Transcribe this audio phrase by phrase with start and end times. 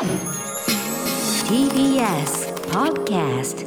[0.00, 0.08] TBS
[2.70, 3.66] Podcast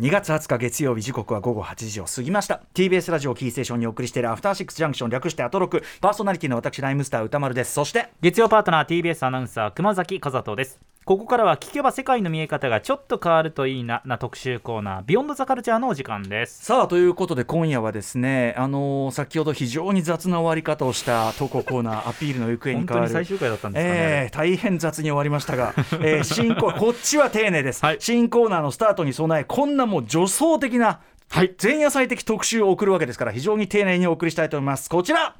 [0.00, 2.62] 2月20日月曜日時刻は午後8時を過ぎました。
[2.74, 5.84] TBS ラジオキーステーションにお送りしているアフターシックスジャンクション略してアトロク。
[6.00, 7.72] パーソナリティの私ライムスター歌丸です。
[7.72, 10.80] そして月曜パートナー TBS アナウンサー熊崎和人です。
[11.08, 16.62] ここからは聞けば世界の見え方がちょっと変わるといいなな特集コーナービヨンドザカルチャーのお時間です。
[16.66, 25.72] さあということで今夜はですねあのー先ほど非常に雑な終わり方をした投稿コーナーアピールの行方に本当に変わる最終回だったんですかね、えー大変雑に終わりましたが、
[26.04, 27.96] えー新コーこっちは丁寧です、はい。
[28.00, 31.00] 新コーナーのスタートに備えこんなもう女装的な、
[31.30, 31.54] はい。
[31.62, 34.90] 前夜祭的特集を送るわけですから非常に丁寧にお送りしたいと思います。
[34.90, 35.36] こちら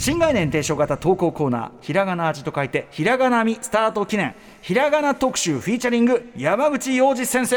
[0.00, 4.36] 新概念提唱型投稿コーナーひらがな味と書いてひらがなみスタート記念。
[4.68, 7.56] ひらがな特集フィーチャリング山口洋二先生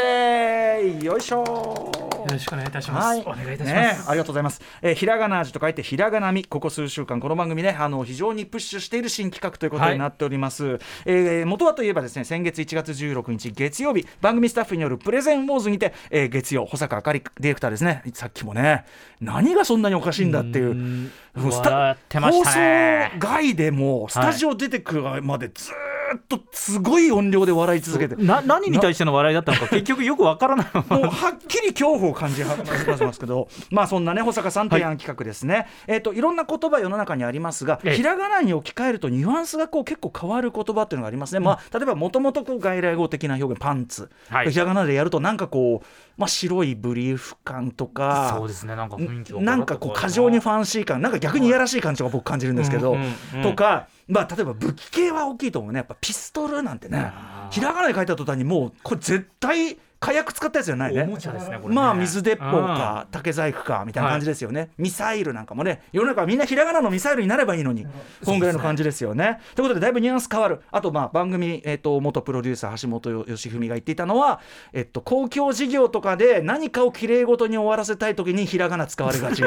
[1.04, 3.06] よいしょよろしくお願いいたします。
[3.06, 3.72] はい、お願いいたします。
[3.74, 4.62] ねありがとうございます。
[4.80, 10.78] えーひらがな味と書いてひらがなみ、ここ数週間この番組ね、あの非常にプッシュしている新企画ということになっております。
[11.04, 18.86] えー元はといえばですね、先月1月16日月曜日、番組スタッフによるプレゼンウォーズにて、えー月曜保坂あかりディレクターですね、さっきもね、
[19.20, 21.10] 何がそんなにおかしいんだっていう。
[21.34, 28.16] もうスタね放送外でもスタジオ出てくるまでずーっとすごい音量で笑い続けて。
[28.22, 30.66] な何に対しての笑いだったのか結局よくわからない。
[30.74, 35.66] もうはっきり恐怖を感じ始ますけど、 まあそんなね保坂さん提案企画ですね。
[35.86, 37.96] えっ、といろんな言葉世の中にありますが、ええ。
[37.96, 41.40] ひらがなに置き換えるとニュアンスがこう結構変わる言葉っていうのがありますね。
[41.40, 44.50] まあ例えばもともと外来語的な表現パンツ、はい。
[44.50, 45.86] ひらがなでやるとなんかこう
[46.22, 48.34] まあ白いブリーフ感とか。
[48.38, 48.76] そうですね。
[48.76, 52.96] なんか雰囲気がなんかこう過剰にファンシー感なんか逆にいやらしい感じが僕感じるんですけど、
[53.42, 55.78] とか、まあ、例えば武器系は大きいと思うね。
[55.78, 57.12] やっぱピストルなんてね
[57.50, 61.02] ひらがなで書いた途端にもうこれ絶対火薬使ったやつじゃないね。
[61.02, 61.74] おもちゃですねこれね。
[61.74, 67.86] まあ水鉄砲か竹細工かみたいな感じですよね、ミサイルなんかもね世の中はみんなひらがなのミサイルになればいいのに
[68.24, 69.38] こんぐらいの感じですよね。
[69.54, 70.60] ということでだいぶニュアンス変わる。
[70.72, 74.40] あとまあ番組、えっと元プロデューサー橋本義文が言っていたのは、
[74.72, 79.42] えっと公共事業とかで何かをきれいごとに終わらせたい時にひらがな使われがち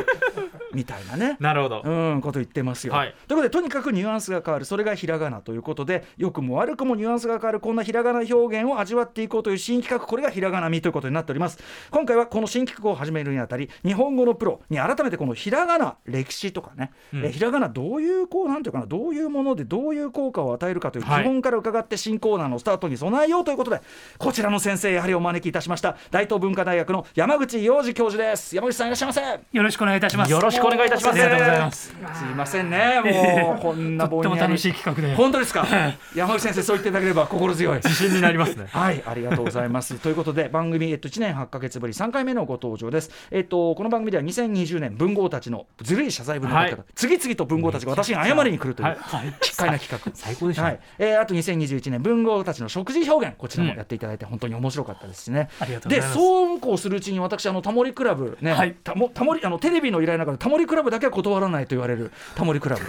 [0.76, 1.38] みたいなね。
[1.40, 3.16] なるほど、うん、こと言ってますよ、はい。
[3.28, 4.66] ということでとにかくニュアンスが変わる。
[4.66, 10.06] それがひらがなということで良くも悪くもニュアンスが変わるこんなひらがな表現を味わっていこうという新企画。
[10.06, 11.58] これがひらがなみということになっております。
[11.90, 17.26] 今回はこの新企画を始めるにあたり日本語のプロに改めてこのひらがな歴史とかね、うん。
[17.26, 21.24] えひらがなどういうこうなんていうかなどういうものでどういう効果を与えるかという基はい。
[21.24, 23.82] 本から伺って新コーナーのスタートに備えようということで
[24.18, 25.98] こちらの先生やはりお招きいたしました。
[26.12, 28.56] 大東文化大学の山口洋二教授です。
[28.56, 29.22] 山口さんいらっしゃいませ。
[29.52, 30.32] よろしくお願いいたします。
[30.32, 31.22] よろしくお願いいたします。
[31.22, 31.88] ありがとうございます。
[31.88, 31.96] すい
[32.36, 35.16] ませんね、もうこんなとっても楽しい企画で。
[35.16, 35.66] 本当ですか？
[36.16, 37.76] 山口先生そう言っていただければ心強い。
[37.78, 38.68] 自信になりますね。
[38.72, 39.96] はいありがとうございます。
[40.00, 43.12] ということで番組、えっと、1年8か月ぶり3回目のご登場です。
[43.32, 46.86] えっとこの番組では2020年文豪たちのずるい謝罪文の書き方、はい。
[46.96, 49.34] 次々と文豪たちが私に謝りに来るという、はい。
[49.42, 50.12] 奇怪な企画。
[50.14, 50.64] 最高でした。
[50.64, 50.80] ねはい。
[51.00, 56.14] えーあと2021年文豪たちの食事表現こちらもやっていただいて本当に面白かったですしね、ありがとうござでいます。
[56.14, 58.76] そうこうするうちに私あのタモリクラブね、はい。
[58.84, 62.12] たもタモリあのテレビの依頼の中でタモリクラブだけは断らないと言われる。
[62.36, 62.82] タモリクラブ、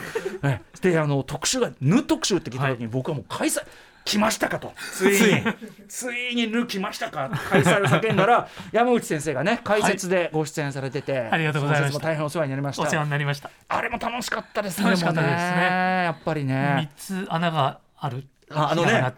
[0.45, 3.63] えであの特集が「ぬ特集」って聞いた時に僕はもう開催
[4.05, 4.73] 来ましたかと。
[4.93, 5.43] ついに。
[5.89, 11.93] ついに「ぬ来ましたか」開催を叫んだら 山口先生がね解説でご出演されてて、ありがとうございました。
[11.93, 13.51] その説も大変お世話になりましお世話たになりました。
[13.69, 15.37] あれも楽しかったですね楽しかったですね。
[15.37, 15.61] もう
[16.05, 18.25] やっぱり三ねつ穴がある。
[18.51, 19.13] ああのね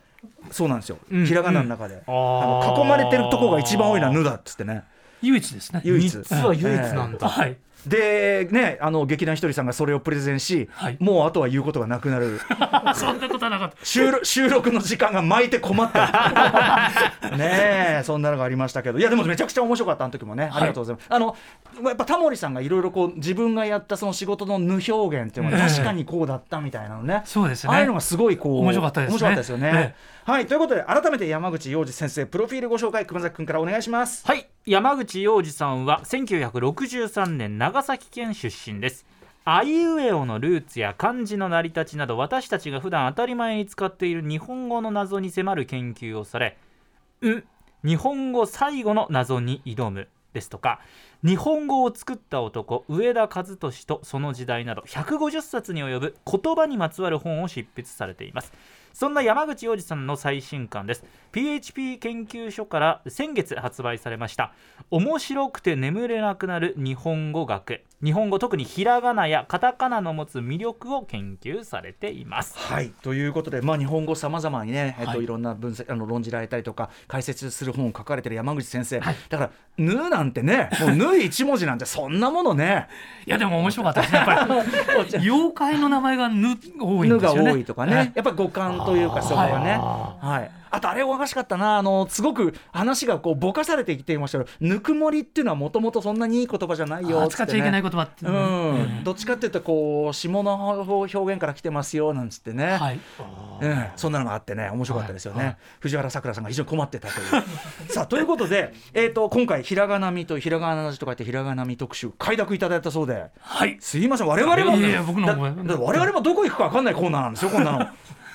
[0.51, 1.27] そうなんですよ、うん。
[1.27, 4.85] ひらがなの中で、ああの囲まれてるとこが一番多いのは「ぬ」だっつってね。
[5.23, 5.81] 唯一ですね。
[5.85, 6.17] 唯一。
[6.17, 7.57] は唯一なんだ、はい。
[7.88, 10.97] でねあの劇団ひとりさんがそれをプレゼンし、はい。
[11.00, 12.41] もうあとは言うことがなくなる。
[12.94, 13.76] そんなことはなかった。
[13.84, 17.31] 収録収録の時間が巻いて困った。
[17.37, 18.99] ねえそんなのがありましたけど。
[18.99, 20.50] いやでもめちゃくちゃ面白かったあの時もね。
[20.53, 21.37] ありがとうございます、あの
[21.84, 25.70] やっぱタモリさんがいろいろこう自分がやったその仕事の無表現っていうのがええ。
[25.70, 27.72] 確かにこうだったみたいなのね、そうですね。
[27.72, 29.12] ああいうのがすごいこう面白かったですね。
[29.15, 29.94] 面白かったですよね、
[30.26, 30.47] えはい。
[30.47, 34.26] ということで改めて山口洋二先生プロフィールご紹介熊崎君からお願いします。
[34.26, 39.06] はい山口洋二さんは1963年長崎県出身です。
[39.47, 46.59] あいうえおのルーツや漢字の成り立ちなど私たちが普段当たり前に使っている日本語の謎に迫る研究をされ
[47.25, 47.44] 「ん
[47.82, 50.81] 日本語最後の謎に挑む」ですとか
[51.25, 58.53] 日本語を作った男上田和俊とその時代など150冊に及ぶ言葉にまつわる本を執筆されています。
[58.99, 61.05] そんな山口洋二さんの最新刊です。
[61.31, 64.53] PHP 研究所から先月発売されました。
[64.91, 67.85] 面白くて眠れなくなる日本語学。
[68.03, 72.59] 日本語特にひらがなやカタカナの持つ魅力を研究されています。
[72.59, 72.91] はい。
[73.03, 75.23] ということで、まあ、日本語さまざまにね、えっとはい。
[75.23, 82.89] い、ろんな分析あの論じられたりとか解説する本を書かれてる山口先生、だから「ぬ」なんてねもう「ぬ」一文字なんて そんなものね。
[83.27, 84.19] いやでも面白かったですね。
[84.19, 85.19] やっぱり。
[85.29, 87.53] 妖怪の名前がぬ「多いんぬ」がですよね。
[87.53, 89.79] 多いとかね、やっぱり五感というかそこはね。
[89.81, 98.79] あはい、あとあれおかしかったなあのすごく話がこうぼかされてきていましたけどぬくもりっていうのはもともとそんなにいい言葉じゃないよあ使っちゃいけない言葉っていうん。
[98.79, 103.00] ねどっちかっていうとこう下の表現から来てますよなんつってね、はい。
[103.61, 105.47] うん、そんなのがあってね面白かったですよね、はい。
[105.47, 105.56] はい。
[105.81, 107.29] 藤原さくらさんが非常に困ってたという。
[107.91, 113.26] さあということで、えー、と今回ひらがなみとひらがな字と書いてひらがなみ特集快諾いただいたそうで。
[113.41, 113.76] はい。
[113.81, 117.87] すいません我々もいやいや僕のだもどこ行くか分かんないコーナーなんですよこんなの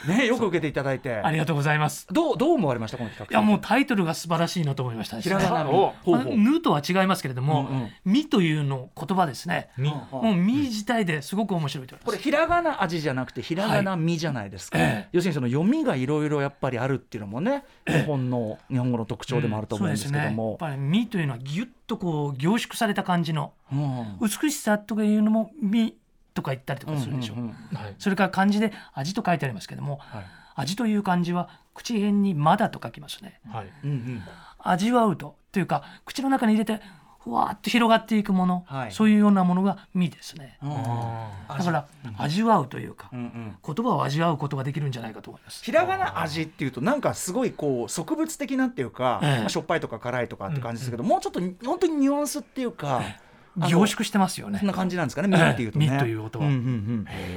[0.08, 1.16] ねよく受けていただいて。
[1.16, 2.08] ありがとうございます。
[2.12, 2.98] どうどう思われました？
[2.98, 3.40] この企画。
[3.40, 5.20] いやもうタイトルが素晴らしいなと思いました。
[5.20, 6.34] ひらがなみおほうほう。
[6.34, 9.70] あぬとは違いますけれどもうんうん「み」というの言葉ですね。
[9.78, 9.90] み。
[9.90, 9.96] うん。
[9.96, 12.18] もう「み」自体ですごく面白いと思います。
[12.18, 15.10] これひらがな味じゃなくてひらがなみじゃないですか、ええ。
[15.12, 20.50] 要するにその読みがいろいろやっぱりあるっていうのもね、日本の日本語の特徴でもあると思うんですけども。
[20.50, 24.18] やっぱり「み」というのはぎゅっとこう凝縮された感じのうん。
[24.22, 25.96] 美しさとかいうのも「み」
[26.34, 27.36] とか言ったりとかするでしょ。
[27.36, 27.78] う,、うんうんうん。
[27.78, 27.96] はい。
[28.00, 30.26] それから漢字で「味」と書いてありますけどもはい
[30.56, 33.40] 「味」という漢字は口辺に「まだ」と書きますね。
[33.50, 33.68] はい。
[33.84, 34.24] うんうん。
[34.60, 36.82] 味わうとというか口の中に入れて
[37.24, 38.92] ふわーっと広がっていくもの、はい。
[38.92, 40.58] そういうようなものが「み」ですね。
[40.62, 41.88] あだから
[42.18, 42.44] 味。
[42.44, 43.58] わうというかうんうん。
[43.66, 45.64] 言葉を味わうことができるんじゃないかと思います。
[45.64, 49.40] ひらがな味っていうとなんかすごいこう植物的なっていうか、ええ。
[49.40, 53.06] まあしょっぱいとか辛いとかって感じですけど、もうちょっと本当にニュアンスっていうか、あの
[53.56, 54.60] 凝縮してますよね。
[54.60, 55.98] そんな感じなんですかね、みっていうとね。
[56.00, 56.46] という音は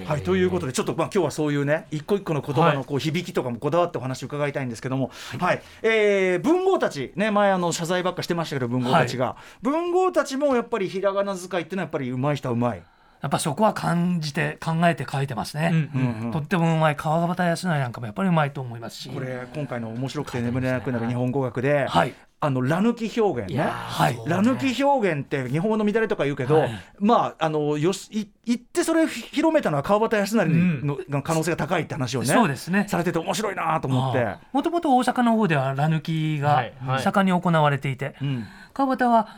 [0.06, 12.82] はい、ということで、ちょっとまあ今日はそういうね、一個一個の言葉のこう響きとかもこだわってお話を伺いたいんですけども、はい、えー文豪たち、ね、前あの謝罪ばっかしてましたけど、文豪たちが、文豪たちもやっぱりひらがな使いっていうのはやっぱり上手い人はうまい。
[13.22, 16.32] やっぱそこは感じて考えて書いてますね、うんうんうん。
[16.32, 19.08] とってもうまい川端康成なんかもやっぱりうまいと思いますし。
[19.08, 22.14] これ今回の面白くて眠れなくなる日本語学で、はい
[22.46, 23.60] あのら抜き表現ね。
[23.62, 24.18] はい。
[24.26, 26.80] ら抜き表現って日本語の乱れとか言うけど、はい。
[26.98, 30.48] まああのよしい言ってそれを広めたのは川端康成
[30.84, 32.86] の,、の可能性が高いって話をねそうですね。
[32.88, 37.02] されてて面白いなと思って、もともと大阪の方ではラ抜きがはいはい。
[37.02, 38.44] 盛んに行われていて、うん。
[38.72, 39.28] 川端は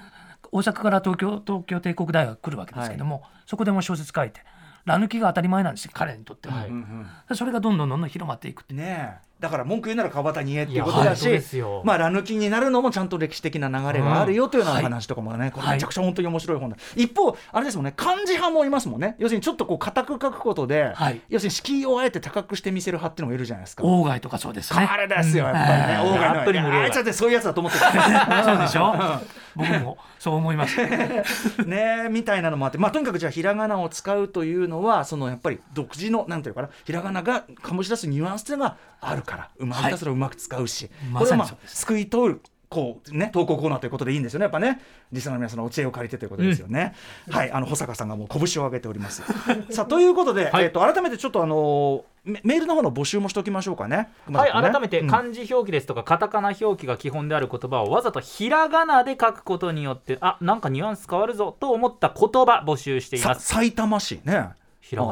[0.53, 4.41] 大阪から東京東京帝国大学来るわけですけども、そこでも小説書いて
[4.85, 7.37] ラ抜きが当たり前なんですよ彼にとっては、はい。
[7.37, 11.83] それがどんどんどんどん広まっていくってねえだから文句言うなら川端に言えっていうことだし、本当ですよ。
[11.85, 19.15] まあら抜きになるのもちゃんと歴史的な流れがあるよというようなはい話とかもね、これはいめちゃくちゃ本当に面白い本だ、一方あれですもんね漢字派もいますもんね。
[19.19, 21.21] 要するにちょっとこう硬く書くことで、はい。
[21.29, 23.83] 要するに敷居をあえて高くして見せる派っていうのもいるじゃないですか。
[23.85, 24.89] 鴎外とかそうですね。
[24.91, 26.01] あれですよ、やっぱりね。
[26.03, 26.21] うん。
[26.21, 27.93] 大貝のあいつだってそういうやつだと思ってた。
[28.45, 28.95] そうでしょ？
[29.55, 30.77] 僕もそう思います。
[31.67, 39.83] ねみたいなのもあって、まあ、とにかくじゃあひらがなを使うというのはそのやっぱり独自のなんていうのかなひらがなが醸し出すニュアンスというのがあるからうまい。
[39.83, 44.45] はいたそれをうまく使うし、まこれはまあ救い取るこうね投稿コーナーということでいいんですよね。
[44.45, 44.81] やっぱね
[45.11, 46.95] リスナーの皆さんのお知恵を借りてということですよね、
[47.31, 49.23] はいあの保坂さんがもう拳を上げております。
[49.71, 50.65] さあということで、はい。
[50.65, 54.11] えっと改めてちょっとあのメメールの方の募集もしておきましょうかね。
[54.31, 55.07] はい、ね改めてうん。
[55.09, 64.51] 漢字表記ですとか、カタカナ表記が基本である言葉をわざとひらがなで書くことによってあなんかニュアンス変わるぞと思った言葉募集していさます埼玉市ね。
[64.89, 65.05] ひら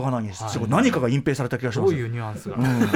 [0.00, 0.20] がな。
[0.20, 0.68] にすごい。
[0.68, 2.62] 何かが隠蔽された気がしますどういうニュアンスが、うん。
[2.62, 2.86] ね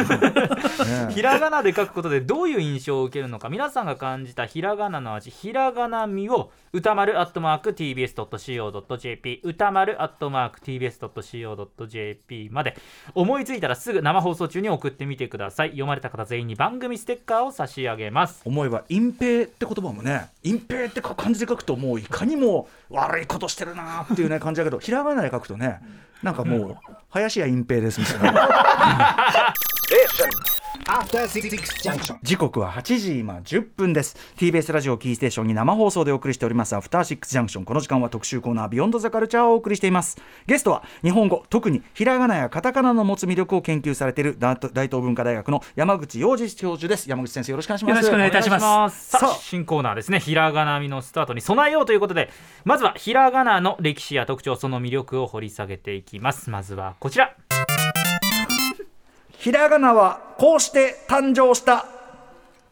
[1.10, 3.48] ひらがなで書くことでどういう印象を受けるのか。
[3.48, 5.30] 皆さんが感じたひらがなの味。
[5.30, 12.76] ひらがなみを歌丸アットマーク TBS.CO.JP 歌丸アットマーク TBS.CO.JP まで
[13.14, 15.68] 思いついたらすぐ生放送中に送ってみてください。
[15.70, 18.42] 読まれた方全員に番組ステッカーを差し上げます。
[18.44, 25.80] 思えば隠蔽って言葉もね隠蔽って漢字で書くともういかにも悪いことしてるなっていうね感じだけどひらがなで書くとね
[26.22, 26.76] なんかもう
[27.10, 28.48] 林家隠蔽ですみたいな
[30.86, 31.50] After Six
[31.82, 32.16] Junction.
[32.22, 34.16] 時刻は8時今10分です。
[34.36, 40.16] TBS ラジオキーステーションに生放送でお送りしておりますアフターシックスジャンクションこの時間は特集コーナービヨンドザカルチャーをお送りしています。
[40.46, 47.08] ゲストは日本語特にひらがなやカタカナの持つ魅力を研究されている大大東文化大学の山口洋二教授です。
[47.08, 47.90] 山口先生よろしくお願いします。
[47.90, 49.10] よろしくお願いいたします。
[49.10, 50.20] さあ新コーナーですね。
[50.20, 52.30] ひらがなみのスタートに備えようということで
[52.64, 56.50] まずはひらがなの歴史や特徴その魅力を掘り下げていきます。
[56.50, 57.34] まずはこちら
[59.38, 61.86] ひらがなはこうして誕生した。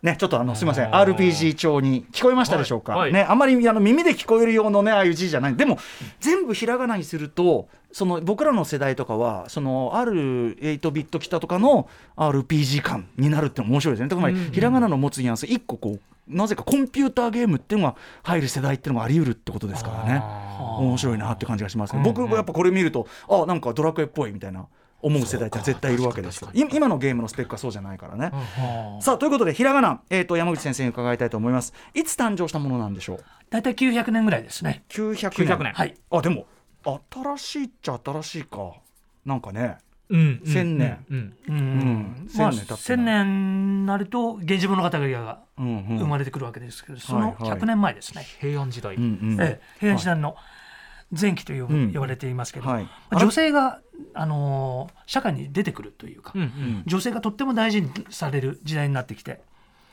[0.03, 0.91] ね、ちょっとあのすみません。
[0.91, 3.13] RPG 調に聞こえましたでしょうか、はいはい。
[3.13, 5.57] ね、あんまりあの耳で聞こえるようなねああいう字じゃない。
[5.57, 5.79] でも
[6.21, 14.09] 全部ひらがなにするとその僕らの世代とかはそのある8ビットきたとかの RPG 感になるっての面白いですね。
[14.09, 20.21] つまりひらがなの持つニュアンス1個こうなぜかコンピューターゲームっていうのが入る世代っていうのがあり得るってことですからね。
[20.23, 24.67] あ面白いなって感じがしますね、僕もやっぱこれ見るとあなんかドラクエっぽいみたいな
[25.03, 26.51] 思う世代って絶対いるわけですよ。
[26.53, 28.33] い今のゲームのスペックはそうじゃないからね、
[29.01, 31.73] さあということでひらがな、えー、と山口先生に伺いたいと思います。
[31.95, 33.25] いつ誕生したものなんでしょう？
[33.51, 34.85] 大体900年ぐらいですね。
[34.89, 35.73] 900 900年。
[35.73, 35.95] はい。
[36.11, 36.47] あでも
[36.85, 38.73] 新しいっちゃ新しいか。
[39.25, 41.05] なんかねうん千年。
[41.11, 41.57] うんうん。
[41.57, 42.31] ん。
[42.37, 45.99] まあ千年になると源氏物語がうんうん。
[45.99, 47.51] 生まれてくるわけですけど、そのはい。
[47.51, 48.95] はい100年前ですね、平安時代。
[48.95, 49.41] うんうん。
[49.41, 50.37] ええ平安時代の
[51.19, 51.93] 前期と呼ぶうん。
[51.93, 52.85] 呼ばれていますけど、はい。
[52.85, 53.81] まあ女性が、
[54.15, 56.83] あのー社会に出てくるというか、うんうん。
[56.87, 59.41] 女性がとっても大事にされる時代になってきて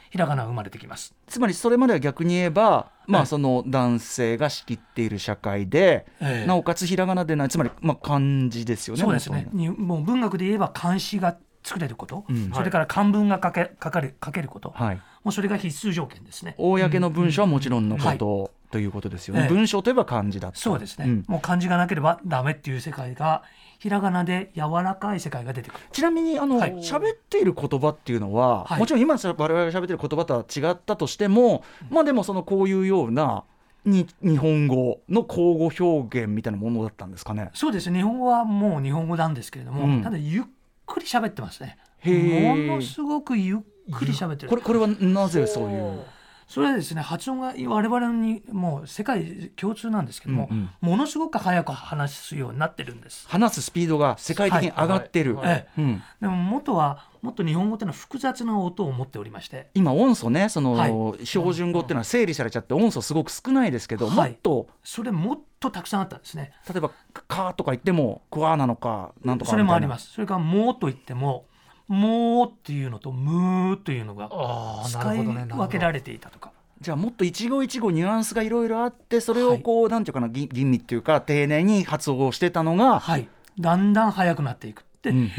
[0.09, 1.13] ひらがなが生まれてきます。
[1.27, 6.47] つまりそれまでは逆に言えば、まあ、はいその男性が仕切っている社会で、ええ。
[6.47, 9.01] なおかつひらがなでないつまり、まあ、漢字ですよね。
[9.03, 9.47] そうですね。
[9.53, 12.51] もう文学で言えば漢詩が作れること、うん。
[12.53, 16.55] それから漢文が書け書かれ書けること、はい、もうそれが必須条件ですね。
[16.57, 19.47] 公の文書はもちろんのこと、ということですよね、ええ。
[19.49, 21.23] 文章といえば漢字だそうですね、ん。
[21.27, 23.43] もう漢字がなければダメっていう世界が
[23.77, 25.79] ひらがなで柔らかい世界が出てくる。
[25.91, 26.73] ちなみにあのはい。
[26.77, 28.79] 喋、っている言葉っていうのは、はい。
[28.79, 33.43] もちろん今我々が喋ってる言葉とは違ったとしても、まあでもそのこういうような
[33.85, 37.51] に日本語の口語表現みたいなものだったんですかね。
[37.53, 37.99] そうですね。
[37.99, 40.01] 日本語はもう日本語なんですけれども、うん。
[40.01, 40.43] ただゆっ
[40.87, 41.77] くり喋ってますね。
[42.03, 43.59] ものすごくゆっ
[43.93, 44.49] くり喋ってる。
[44.49, 45.99] これこれはなぜそういう？
[46.47, 50.69] それはですね発音が我々にもう世界共通なんですけども、うんうん。
[50.81, 53.27] ものすごく早く話すようになってるんです。
[53.27, 55.47] 話すスピードが世界的に上がってる、はい。
[55.47, 55.55] はい。
[55.55, 59.69] ええうん、でも元はもっと日本語っていうのは複雑な音を持っておりまして。
[59.73, 61.25] 今音素ねその、はい。
[61.25, 64.31] 標準語っていうのは整理されちゃって音素すごく少ないですけど、はい。
[64.31, 64.67] もっと。
[64.83, 66.51] それもっとたくさんあったんですね。
[66.69, 66.91] 例えば
[67.27, 70.11] 「か」とか言っても「くわ」なのかなんとかそれもありすます。
[70.11, 71.45] それから「も」と言っても
[71.93, 76.51] 「も」っていうのと「む」というのがああな使い分けられていたとか。
[76.81, 83.29] じゃあもっと一語一語ニュアンスがいろいろあってそれをこう、なんていうかな吟吟味っていうか丁寧に発音をしてたのが、はい。
[83.57, 85.29] だんだん速くなっていくで、うんうん。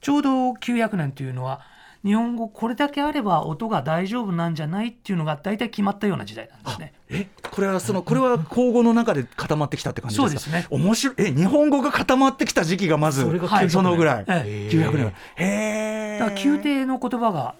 [0.00, 1.60] ちょうど900年というのは
[2.08, 6.94] 日本語これだけあれば音が大丈夫なんじゃないっていうのが大体決まったような時代なんですね。
[7.10, 10.40] えこれはそのこれは口語の中で固まってきたって感じですか？
[10.40, 10.78] そうですね。
[10.84, 16.18] 面白いえ日本語が固まってきた時期がまずそれがはいそのぐらい、え900年へえ。
[16.18, 17.54] だから宮廷の言葉が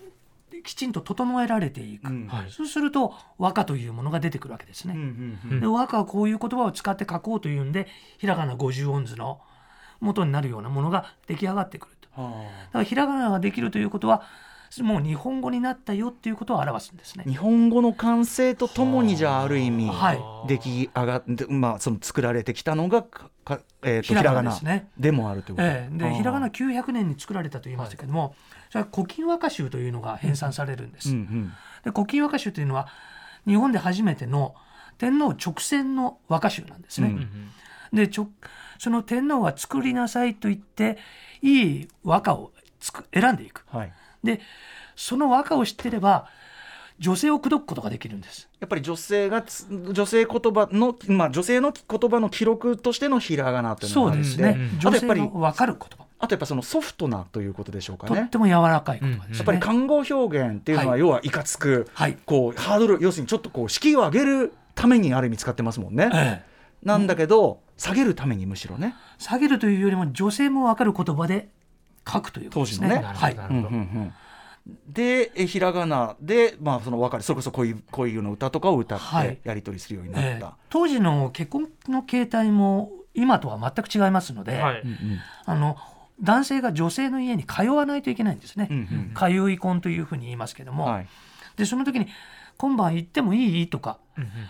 [0.65, 2.27] きちんと整えられていく、うん。
[2.27, 2.51] はい。
[2.51, 4.95] そうすると和歌というものが出てくるわけですね。
[4.97, 5.05] うんう
[5.49, 5.61] んうん。
[5.61, 7.87] で和歌はこういう言葉を使って書こうというんで
[8.17, 9.41] ひらがな50音図の
[10.01, 11.93] 元になるようなものが出来上がってくる。
[11.93, 11.98] と。
[12.19, 14.23] だはからひらがなができるということは
[14.81, 17.25] もう日本語になったよっていうことを表すんですね。
[17.27, 17.31] あ。
[17.31, 20.21] 日本語の完成とともにじゃあある意味、はい。
[20.47, 24.91] 出来上がって、まあ、その作られてきたのがかか、えー、とひらがなですね。
[24.99, 26.11] でもあるということ、ええ、あー。
[26.11, 28.35] でひらがな900年に作られたと言いましたけども、
[28.69, 31.11] それは古今和歌集というのが編纂されるんです。
[31.11, 31.53] うんうん
[31.85, 32.89] で古今和歌集というのは
[33.47, 34.55] 日本で初めての
[34.99, 37.09] 天皇直選の和歌集なんですね。
[37.09, 37.97] うん。
[37.97, 38.29] でちょ
[38.79, 40.99] その天皇が作りなさいと言って
[41.43, 43.65] いい和歌をつく選んでいく。
[43.69, 43.93] はい、
[44.23, 44.41] で
[44.97, 46.29] その和歌を知ってれば
[46.99, 48.49] 女性を口説くことができるんです。
[48.59, 54.57] やっぱり女性がつ女性言葉の、まあ、女性の言葉の記録としてのひらがなというのそうがあってですね。
[54.59, 56.05] うんあとやっぱり女性の分かる言葉。
[56.21, 58.29] あとやっぱそのソフトなということでしょうかねとっ。
[58.31, 59.37] ても柔らかい言葉ですね。
[59.37, 62.17] やっぱり看護表現っていうのははい要はいかつく、はい。
[62.27, 66.11] こうハードル要するにちょっとこう敷居を上げるためにある意味使ってますもんね。
[66.13, 66.49] ええ
[66.83, 68.95] なんだけど下げるためにむしろね。
[69.17, 71.49] 下げるというよりも女性も分かる言葉で
[72.07, 72.89] 書くということですね。
[72.89, 73.35] 当時のねはい。
[73.35, 74.13] なるほどうんうんうん
[74.87, 80.29] でえひらがなで、まあ、その別れそれこそ恋恋の歌とかを歌っはいてやり取りするようになった。
[80.29, 84.83] ええ当時の結婚の形態も今とは全く違いますので、はい
[85.47, 85.77] あの
[86.21, 88.69] 男性が女性の家に通わないといけないんですね。
[88.71, 91.07] うんうん通い婚というふうに言いますけども、はい
[91.57, 92.07] でその時に
[92.59, 93.99] 「今晩行ってもいい?」とか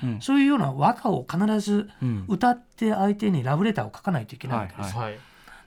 [0.02, 4.96] うんうんそういうような和歌を必ずうん歌って相手にラブレターを書かないといけないわけです。
[4.96, 5.18] はいはい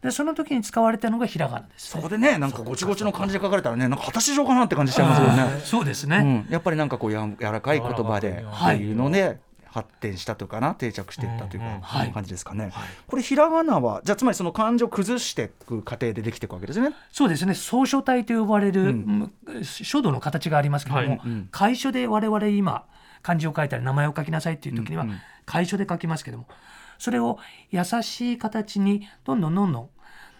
[0.01, 2.01] でその時に使われたのがひらがなです、ね。
[2.01, 5.61] そこでねなんかごちごちの感じで書かれたらねなんか果たし状かなって感じしちゃいますよね。
[5.63, 6.45] そうですね。
[6.47, 12.71] うん、やっぱりなんかこうや柔らかい言葉ではいっていうので発展したというかな定着していったといううんうんかはい感じですかね。
[13.05, 16.95] これひらがなはじゃあつまりその漢字を崩していく過程でできていくわけですね。
[17.11, 22.85] そうですね草書体と呼ばれる、うんうん書道の形がありますけども、はいうん楷書で我々今
[23.21, 25.05] 漢字を書いたり名前を書きなさいっていう時には
[25.45, 26.47] 楷書で書きますけども
[26.97, 27.39] それを
[27.71, 29.89] 優しい形にどんどんどんどん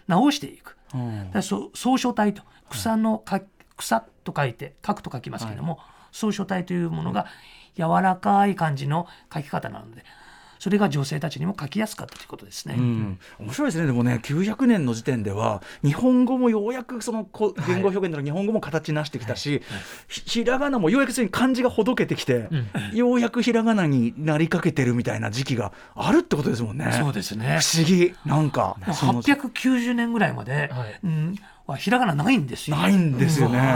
[0.06, 0.76] 直していく。
[0.94, 1.18] うん。
[1.24, 3.40] だからそ草書体と草のか
[3.76, 5.80] 草と書いて書くと書きますけども、
[6.12, 7.26] 草書体というものが
[7.76, 10.04] 柔らかい感じの書き方なので
[10.62, 12.76] それが女性たちにも書きやすかったということですね。
[12.78, 13.86] うん、面白いですね。
[13.86, 19.60] でもね900年の時点では日本語もようやくそのこ言語表現の日本語も形なしてきたし、
[20.06, 22.48] ひひらがなもようやく漢字がほどけてきて、
[22.92, 26.92] ようやくひらがなになりかけてるみたいな時期があるってことですもんね。
[26.92, 27.58] そうですね。
[27.60, 28.14] 不思議。
[28.24, 31.00] なんかその890年ぐらいまで、はい。
[31.02, 32.76] うん、はひらがなないんですよ。
[32.76, 33.74] ないんですよね。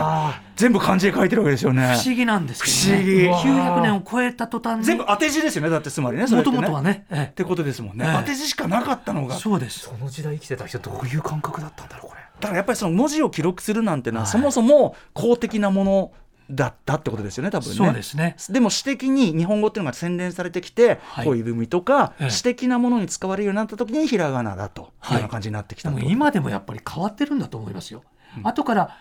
[0.56, 1.96] 全部漢字で書いてるわけですよね。
[1.96, 3.04] 不思議なんですけどね。
[3.04, 3.58] 不思議。
[3.60, 8.16] 900年を超えた途端に、全部当て字ですよねだってつまりねもともとはね、えってことですもんね、ええ。
[8.20, 9.34] 当て字しかなかったのえが。
[9.36, 9.80] そうです。
[9.80, 12.22] その時代生きてた人どういう感覚だったんだろうこれ。
[12.40, 16.12] だからやっぱりその文字を記録するなんてのは、そもそも公的なもの
[16.50, 17.76] だったってことですよね多分ね。
[17.76, 18.36] そうですね。
[18.50, 21.24] でも詩的に日本語っていうのが洗練されてきて、はい。
[21.26, 22.30] 恋文とか、ええ。
[22.30, 25.10] 詩的なものに使われるようになった時にひらがなだとい。
[25.10, 28.02] うような感じになってきたと、でも今でもやっぱり変わってるんだと思いますよ。
[28.42, 28.96] 後から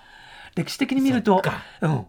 [0.55, 1.41] 歴史的に見ると、
[1.81, 2.05] うん、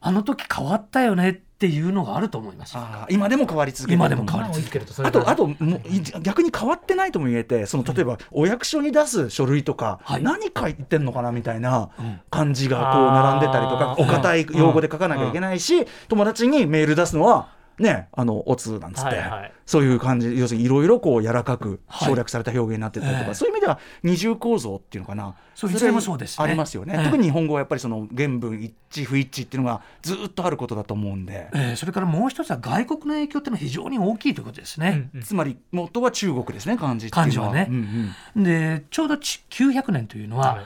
[0.00, 2.76] あの時変わったよねっていうのがあると思います
[3.08, 4.86] 今でも変わり続けてる今でも変わり生きてる。
[4.86, 10.22] とあとあともうい逆に変わってないとも言えてその例えばお役所に出す書類とか、はい。
[10.22, 12.20] 何書いてんのかなみたいなうん。
[12.30, 14.02] 漢字がこう並んでたりとかあー。
[14.02, 17.48] お堅い用語で書かなきゃいけないし、友達にメール出すのは
[17.82, 19.52] ねあのおつなんつって、はいはい。
[19.66, 22.08] そういう感じ要するにいろいろこう柔らかくはい。
[22.08, 23.34] 省略された表現になってたりとか、ええ。
[23.34, 25.28] そういう意味では二重構造っていうのかな。
[25.28, 26.44] れそういもそうですね。
[26.44, 27.04] ありますよね、ええ。
[27.04, 35.10] 特に日本語はやっぱりその原文一致不一致っていうのがずっとあることだと思うんで、えーそれからもう一つは外国の影響っていうのは非常に大きいということですね。
[35.22, 37.48] つまり元は中国ですね漢字っていうのは。
[37.48, 37.66] はね。
[37.68, 38.44] うんうん。
[38.44, 40.64] でちょうどち900年というのは、はい。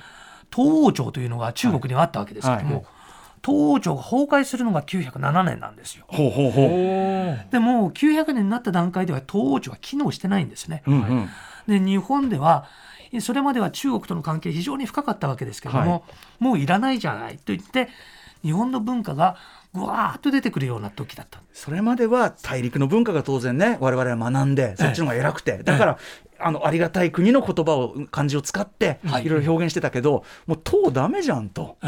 [0.55, 2.96] 東王朝というのが中国にはあったわけですけども、はいはい
[3.47, 6.05] 東王朝が崩壊するのが907年なんですよ。
[6.09, 7.53] ほうほうほう。
[7.53, 10.83] でも900年になった段階では東王朝は機能してないんですね。
[10.87, 11.29] うんうん
[11.69, 12.67] で日本では
[13.21, 16.03] それまでは中国との関係非常に深かったわけですけども、はい
[16.39, 17.89] もういらないじゃないと言って
[18.43, 19.37] 日本の文化が
[19.73, 25.99] ぐわーっと出てくるような時だったそれまでは大陸の文化が当然ね我々は学んでそっちの方が偉くて、だから、
[26.39, 31.79] あのありがたい国の言葉を漢字を使ってはいいろいろ表現してたけど、もう唐ダメじゃんと。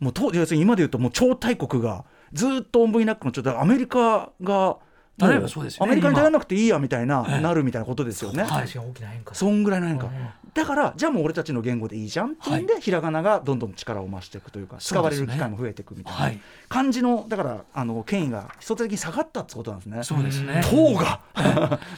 [0.00, 4.76] えもう当要するに今で言うともう超大国がずっとおんぶになっくのちょっとアメリカが
[5.18, 5.92] 例えばそうですよね。
[5.92, 8.42] アメリカに頼らなくていいやみたいな、ええなるみたいなことですよね。
[8.42, 9.34] はい確かに大きな変化。
[9.34, 10.10] そんぐらいの変化、
[10.52, 16.40] だからじゃあもう俺たちの言語でいいじゃんっていうんで、ひらがながどんどん力を増していくというか使われる機会も増えていくみたいな、はい。
[16.68, 20.02] 漢字のだからあの権威が一つ的に下がったってことなんですね。
[20.02, 20.62] そうですね。
[20.70, 21.20] 唐が。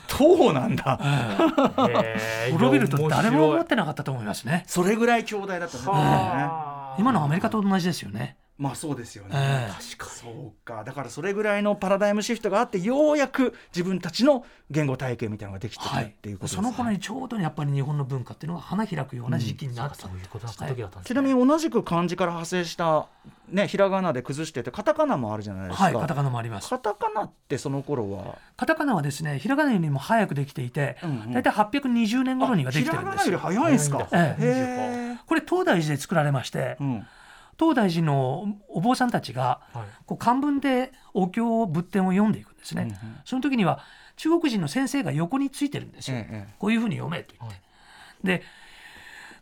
[0.06, 1.00] 唐なんだ。
[1.92, 4.62] へー 滅びると誰も思面ってなかったと思いますね。
[4.68, 6.77] それぐらい強大だったんですね。
[6.98, 8.36] 今のアメリカと同じですよね。
[8.58, 9.30] まあそうですよね。
[9.34, 23.06] ええ確かにそうかだからそれぐらいのパラダイムシフトがあってようやく自分たちの言語体系みたいなのができてくるはいっていうことです、その頃にちょうどやっぱり日本の文化っていうのが花開くような時期になった、そういうことだった時だったんですちなみに同じく漢字から派生した、
[23.48, 25.84] ね、ひらがなで崩しててカタカナもあるじゃないですか。
[25.84, 26.68] はい、カタカナもあります。
[26.68, 28.38] カタカナってその頃は？
[28.56, 33.44] カタカナはですね、ひらがなよりも早くできていて、うんうん大体820年頃にはできてるんですひらよ。
[33.44, 34.08] がなより早いんですか？
[34.12, 35.18] ええ。
[35.26, 37.06] これ東大寺で作られまして、うん。
[37.58, 39.86] 東大寺のお坊さんたちがはい。
[40.06, 42.82] こう漢文でお経仏典を読んでいくんですね。
[42.82, 42.96] うんうん。
[43.24, 43.80] その時には
[44.16, 46.18] 中国人の先生が横についてるんですよ。
[46.18, 47.56] えええこういうふうに読めと言って。
[47.56, 48.40] はい。
[48.40, 48.42] で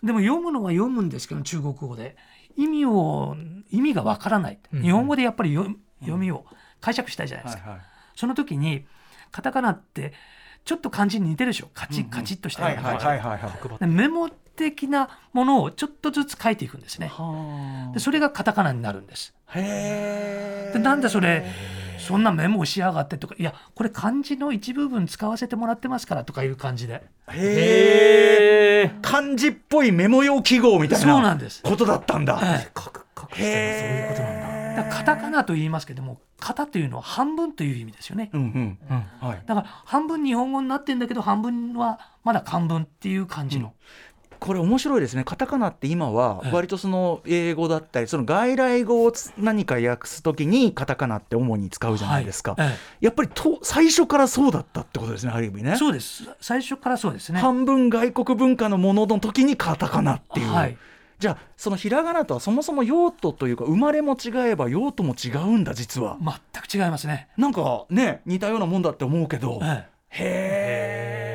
[0.02, 2.16] でも読むのは読むんですけど中国語で。
[2.56, 3.36] 意味を
[3.70, 6.46] 意味がわからない、うん日本語でやっぱり読読みを
[6.80, 7.86] 解釈したいじゃないですか、はいはい。
[8.14, 8.86] その時に
[9.30, 10.14] カタカナって
[10.64, 11.68] ちょっと漢字に似てるでしょ。
[11.74, 13.52] カチッカチッとしたはいような感じ、はいはいはいはい。
[13.58, 17.08] 角張っでメモ的なものをちょっとずつ書いていくんですね。
[17.08, 19.34] はでそれがカタカナになるんです。
[19.54, 21.46] でなんでそれ？
[21.98, 23.34] そんなメモをしやがってとか。
[23.38, 26.94] いやこれ漢字の一部分使わせてもらってますからとかいう感じで。
[26.94, 28.82] へえ。
[28.86, 32.40] へ漢字っぽいメモ用記号みたいそうななんです、ことだったんだ。
[32.42, 32.72] ええ。
[32.76, 34.46] 書く書くっていうのはそういうことなん
[34.90, 38.28] カタカナと言いますけども型というのは半分という意味ですよね。
[38.34, 38.78] うんうん。
[38.90, 39.06] うん。
[39.26, 39.42] はい。
[39.46, 43.72] だから半分日本語になってんだけど半分はまだ漢文っていう感じの、
[44.38, 45.24] これ面白いですね。
[45.24, 52.68] カタカナって今はええ割とその英語だったりその外来語をつ何か訳すときにカタカナって主に使うじゃないですか、はい。
[52.68, 55.72] えやっぱりと最初からそうだったってことですねある意味ね。
[55.72, 56.24] えそうです。
[56.40, 57.40] 最初からそうですね。
[57.40, 60.76] 半分外国文化のものの時にカタカナっていう、はい。
[61.18, 71.25] じゃあそのひらがなとはそもそも用途というか生まれも違えば用途も違うんだ実は、全く違いますね、なんかね似たようなもんだって思うけど、えへえ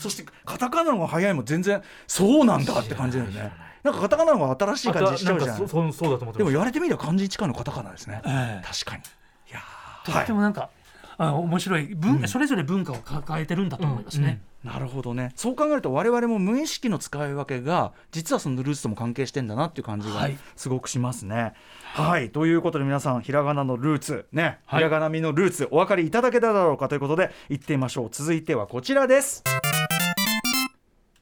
[0.00, 3.52] そしてカタカナの方が早いも全然そうなんだって感じだよね。
[3.82, 5.56] なんかカタカナの方が新しい感じしちゃうじゃん。
[5.56, 8.20] そそうそうだと思ってでも言われてみれば漢字に近いのカタカナですね。
[8.24, 8.66] ええ。
[8.66, 9.02] 確かに。
[9.50, 9.60] いや
[10.04, 10.70] とーってもなんか、
[11.18, 15.32] あ面白い文、それぞれ文化を抱えてるんだと思いますね、なるほどね。
[15.36, 20.38] そう考えると我々も無意識の使い分けが実はそのルーツとも関係してんだなっていう感じがはい。
[20.56, 21.52] すごくしますね。
[21.92, 24.78] はい、ということで皆さんひらがなのルーツね、はい。
[24.78, 28.08] ひらがなみのルーツお分かりいただけただろうかということで行ってみましょう。
[28.10, 29.44] 続いてはこちらです。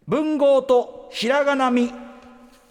[0.09, 1.93] 文豪とひらがなみ。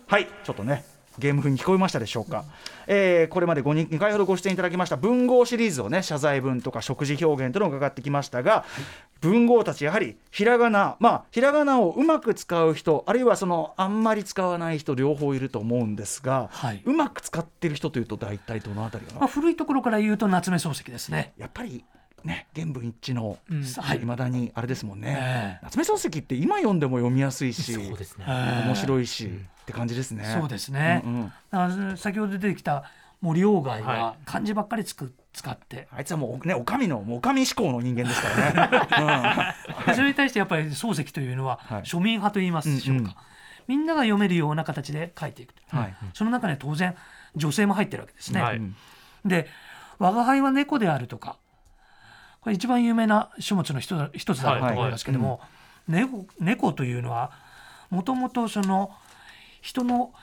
[0.07, 0.83] はいちょっとね
[1.19, 2.45] ゲーム風に聞こえましたでしょうか、
[2.87, 8.65] えーこれまで 2, 2回ほどご出演いただきました文豪シリーズをね謝罪文とか食事表現というのを伺ってきましたが、
[9.21, 16.81] 文豪たちやはりひらがなまあひらがなをうまく使う人あるいはそのあんまり使わない人両方いると思うんですが、はい。
[16.85, 21.33] うまく使ってる人というと大体どのあたりかな、まあ、古いところから言うと夏目漱石ですね。
[21.37, 21.83] やっぱり
[22.27, 23.63] ね原文一致のうん。
[23.63, 25.59] はいいまだにあれですもんね、ええ。
[25.63, 28.25] 夏目漱石って今読んでも読みやすいしそうですね。
[28.27, 28.67] ええ。
[28.67, 29.29] 面白いし、っ
[29.65, 30.25] て感じですね。
[30.39, 31.01] そうですね。
[31.05, 32.83] うんうんあの先ほど出てきた
[33.21, 39.55] 森鴎外はは漢字ばっかりつく使って、あいつはもうね、お上の、もうお上志向の人間ですからね。
[39.87, 41.81] で それに対してやっぱり漱石というのははい。
[41.81, 43.15] 庶民派と言いますでしょうか、うんうん。
[43.67, 45.95] みんなが読めるような形で書いていく、うんはい。
[46.13, 46.95] その中に当然
[47.35, 48.41] 女性も入ってるわけですね。
[48.41, 48.57] はい。
[48.57, 48.75] うん
[49.25, 49.47] で
[49.99, 51.37] 「我が輩は猫である」とか
[52.47, 55.41] これ一番有名な書物の一つ一つだと思いますけども、
[55.85, 57.33] 猫猫というのは
[57.89, 58.89] もともとその
[59.61, 60.13] 人の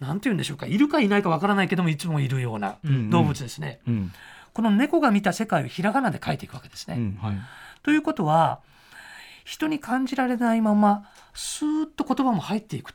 [0.00, 3.80] なんて言うんでしょうかいるかいないかわからないけどもいつもいるようなうん動物ですね。
[3.86, 4.12] うん
[4.54, 6.94] この猫が見た世界をひらがなで書いていくわけですね。
[6.96, 7.36] うんはい
[7.82, 8.60] ということは
[9.44, 12.94] 人に感じられないままスーッと言葉も入っていく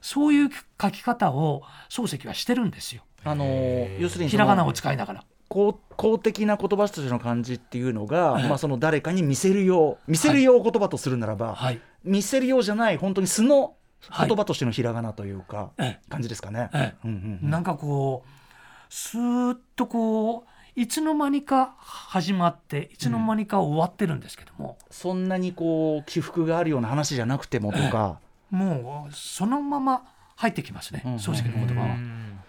[0.00, 0.50] そういう
[0.82, 3.02] 書き方を漱石はしてるんですよ。
[3.22, 5.24] あのー要するにひらがなを使いながら。
[5.48, 11.80] 公公的な言葉としての漢字っていうのが、ええまあその誰かに見せるよう見せるよう言葉とするならば、はい。
[12.04, 13.74] 見せるようじゃない本当に素の
[14.16, 16.70] 言葉としてのひらがなというか、え感じですかね。
[16.72, 17.50] えうんうんうん。
[17.50, 18.30] なんかこう
[18.88, 30.04] スーッとこういつの間にか始まっていつの間にか終わってるんですけども、そんなにこう起伏があるような話じゃなくてもとか、もうそのまま
[30.36, 31.96] 入ってきますね、うん漱石の言葉は。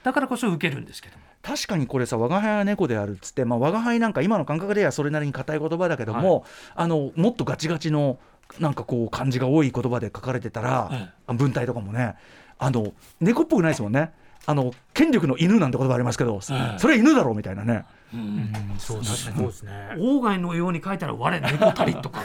[0.04, 1.29] だからこそ受けるんですけども。
[1.42, 6.44] 確かにこれさ「我が輩は猫である」っつって、まあ、我が輩なんか今の感覚ではそれなりに硬い言葉だけども、
[6.76, 8.20] あのもっとガチガチの
[8.60, 12.16] なんかこう漢字が多い言葉で書かれてたら、えあ文体とかもね。
[12.62, 14.12] あの猫っぽくないですもんね。
[14.46, 17.86] あの権力の犬なんて言葉ありますけど、えそれ犬だろうみたいなね。
[18.14, 19.72] うんそう確かにそうですね。
[19.98, 22.24] 鴎外のように書いたら「我猫たり」とか。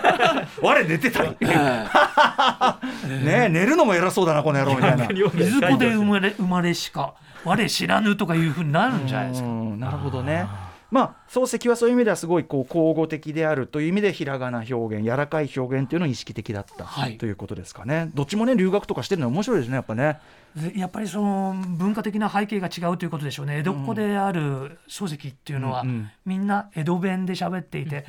[0.62, 1.46] 我寝てたり、え
[3.24, 5.04] ね寝るのも偉そうだなこの野郎みたいな。
[5.04, 9.48] え水子で生まれ生まれしか我知らぬとかいうふうになるんじゃないですか。
[9.48, 10.46] うんなるほどね。
[10.90, 17.18] まあ漱石はそういう意味ではすごいこう口語的であるという意味でひらがな表現柔らかい表現というのを意識的だった、はい。
[17.18, 18.10] ということですかね。
[18.14, 20.04] どっちもね留学とかしてるのは面白いですねやっぱね。
[20.04, 23.58] でやっぱりその文化的な背景が違うということでしょうね。
[23.58, 26.10] 江戸っ子である漱石っていうのは、うんうん。
[26.24, 28.06] みんな江戸弁で喋っていて、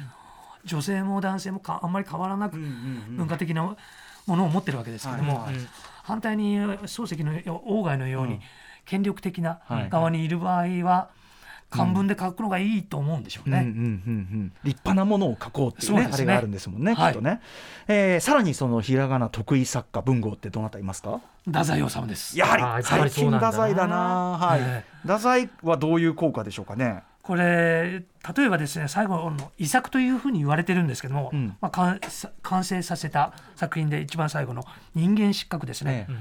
[0.63, 3.75] 女性も男性もかあんまり変わらなく文化的な
[4.25, 5.65] ものを持ってるわけですけども、はいはい。
[6.03, 8.39] 反対に漱石の鴎外のように
[8.86, 9.89] 権力的なはい。
[9.89, 11.10] 側にいる場合は
[11.69, 13.60] 漢文で書くのがいいと思うんでしょうね。
[13.60, 13.82] うんうんうんう
[14.38, 14.53] ん。
[14.63, 16.10] 立派なものを書こうっていうねね。
[16.13, 17.12] あれがあるんですもんね、はい。
[17.12, 17.41] きっとね、
[17.88, 21.19] えーさらにそのひらがな得意作家文豪ってどなたいますか？
[21.45, 22.38] 太宰治です。
[22.38, 22.84] やはり。
[22.84, 24.38] 最近太宰だな。
[24.38, 27.03] はい、え太宰はどういう効果でしょうかね？
[27.21, 28.06] これ
[28.38, 31.58] 例えばですね最後の遺作というふうに言われてるんですけども、うん。
[31.60, 31.99] まあ、完
[32.41, 34.63] 完成させた作品で一番最後の
[34.95, 36.13] 「人間失格」ですね、え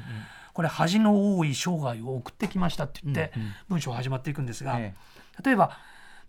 [0.53, 3.33] これ恥の多い生涯を送ってきましたって言って、
[3.69, 4.95] 文章が始まっていくんですが、え
[5.45, 5.79] 例えば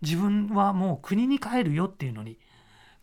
[0.02, 2.38] 自分はもう国に帰るよっていうのに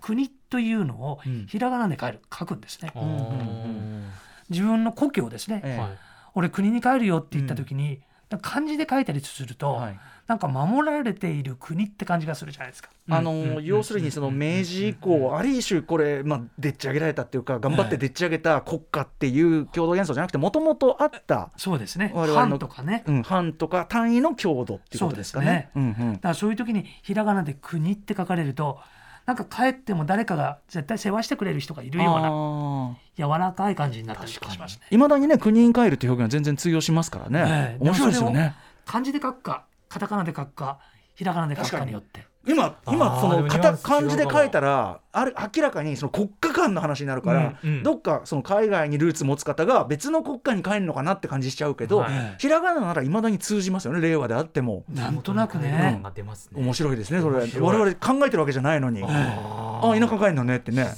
[0.01, 1.45] 国というのをうん。
[1.47, 4.01] ひらがなで書る書くんですね、あー
[4.49, 5.77] 自分の故郷ですね、ええ。
[5.79, 5.97] はい
[6.35, 8.01] 俺国に帰るよって言った時に、
[8.37, 9.99] 漢字で書いたりすると、はい。
[10.27, 12.89] なんか守られている国って感じがするじゃないですか。
[13.09, 13.63] あのうん。
[13.63, 22.11] 要するにその明治以降ある種これまあでっち上げられたっていうか頑張ってでっち上げた国家っていう共同元素じゃなくてもともとあった、そうですね。
[22.15, 23.03] 我々の藩とかね。
[23.05, 25.69] うん、藩とか単位の郷土っていうことですかね。
[25.75, 26.13] うんうん。
[26.13, 28.79] だからそういう時にひらがなで国って書かれると、
[29.25, 34.85] なんか帰っても誰かが絶対世話してくれる人がいるようなあ柔らかい感じになったりしますね。
[34.91, 38.55] いまだにね国に帰るっていう表現は全然通用しますからね、ええ面白いですよね。
[38.85, 40.79] 漢字で書くか、カタカナで書くか、
[41.15, 42.27] ひらがなで書くかによって。
[42.47, 47.83] 今今そのかたでもニュアンス違うかも漢字で書いたらある明らかにその国家間の話になるから、うんうん。
[47.83, 54.83] どっかその海外にルーツ持つ方が別の国家に帰るのかなって感じしちゃうけど、はいひらがなならいまだに通じますよね令和であっても。
[54.89, 55.99] なんとなく感ね。
[56.03, 56.61] が出ますね。
[56.61, 57.47] 面白いですねそれ。
[57.59, 59.03] 我々考えてるわけじゃないのに。
[59.03, 60.93] あああ田舎帰るのねってね。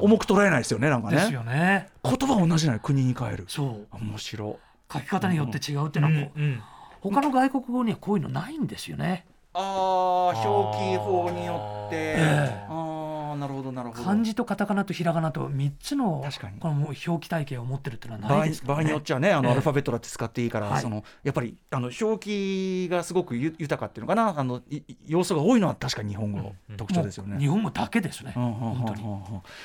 [0.00, 1.16] 重く捉えないですよねなんかね。
[1.16, 1.88] ですよね。
[2.04, 3.44] 言葉は同じなのに国に帰る。
[3.48, 3.96] そう。
[3.96, 4.58] 面白
[4.92, 6.08] 書き方によって違うっていう。
[6.08, 6.62] のはもう、うん。
[7.00, 9.26] 他の外国語にはこういうのないんですよね。
[9.54, 12.66] ああ表記法によって、ええ。
[12.68, 14.02] あああなるほどなるほど。
[14.02, 16.58] 漢字とカタカナとひらがなと3つの確かに。
[16.58, 18.82] このもう表記体系を持ってるっていうのはないですからね。
[18.82, 19.52] 場合によっちゃねあのええ。
[19.52, 20.82] アルファベットだって使っていいから、はい。
[20.82, 24.38] そのやっぱりあの表記がすごくゆ豊かっていうのかな。
[24.38, 27.32] あのいい要素が多いのは確かに日本語の特徴ですよね。
[27.34, 29.04] もう日本語だけですね、本当に。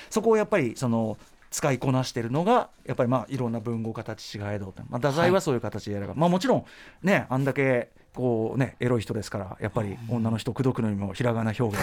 [0.10, 1.18] そこをやっぱりその
[1.52, 6.66] 使いこなしてるのがやっぱりまあいろんな文語形違えど、まあ、太宰はそういう形でやるが、まあ、もちろん
[7.02, 11.78] ねあんだけこうねエロい人ですからやっぱり女の人口説くのにもひらがな表現、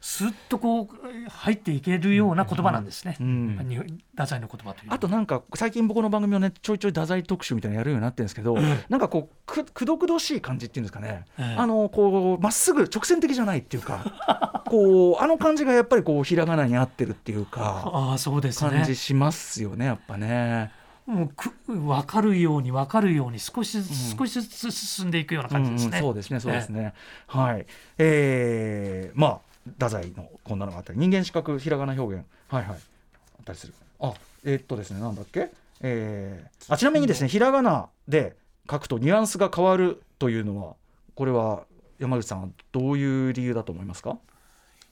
[0.00, 0.88] すっとこう
[1.28, 3.66] 入っていけるような言葉なんですね、うん。
[3.68, 8.56] 日本太宰の言葉というあとなんか最近僕の番組をねちょいちょい太宰特集みたいなのやるようになってるんですけど、
[8.88, 11.56] なんかこうくくどくどしい感じっていうんですかね、ええ。
[11.58, 20.70] あのこうまっすぐ直線的じゃないっていうか こうあの感じがやっぱりこうひらがなに合ってるっていうかああそうです感ねじしますよねやっぱね。
[21.06, 26.94] もうく分かるように分かるように少しずつ、少しずつ進んでいくような感じですね、うんうんそうですねそうですね、
[27.28, 27.66] はい。
[27.98, 29.40] えー、まあ
[29.70, 32.24] 太宰のこんなのがあったり人間資格ひらがな表現。
[32.48, 32.70] はいはい。
[32.70, 33.74] あったりする。
[34.00, 34.14] あ
[34.44, 35.50] えーっとですねなんだっけ？
[35.80, 38.34] えー、あちなみにですねひらがなで
[38.68, 40.74] 書くとニュアンスが変わるというのは
[41.14, 41.64] これは
[41.98, 44.18] 山口さんはどういう理由だと思いますか？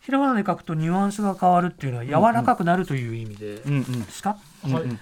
[0.00, 4.04] ひらがなで書くとニュアンスが変わるっていうのは柔らかくなるという意味でうんうん。
[4.04, 4.98] ですか、うんうん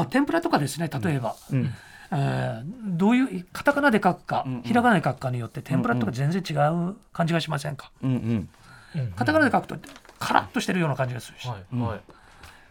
[0.00, 1.72] あ天ぷらとかですね例えば、うん。
[2.10, 4.62] えーどういうカタカナで書くか、うんうん。
[4.62, 6.52] ひらがなで書くかによって天ぷらとか全然違
[6.90, 8.48] う感じがしませんか、うん
[8.94, 9.12] うん。
[9.12, 9.76] カタカナで書くと
[10.18, 12.00] カラッとしてるような感じがするし、はいはい。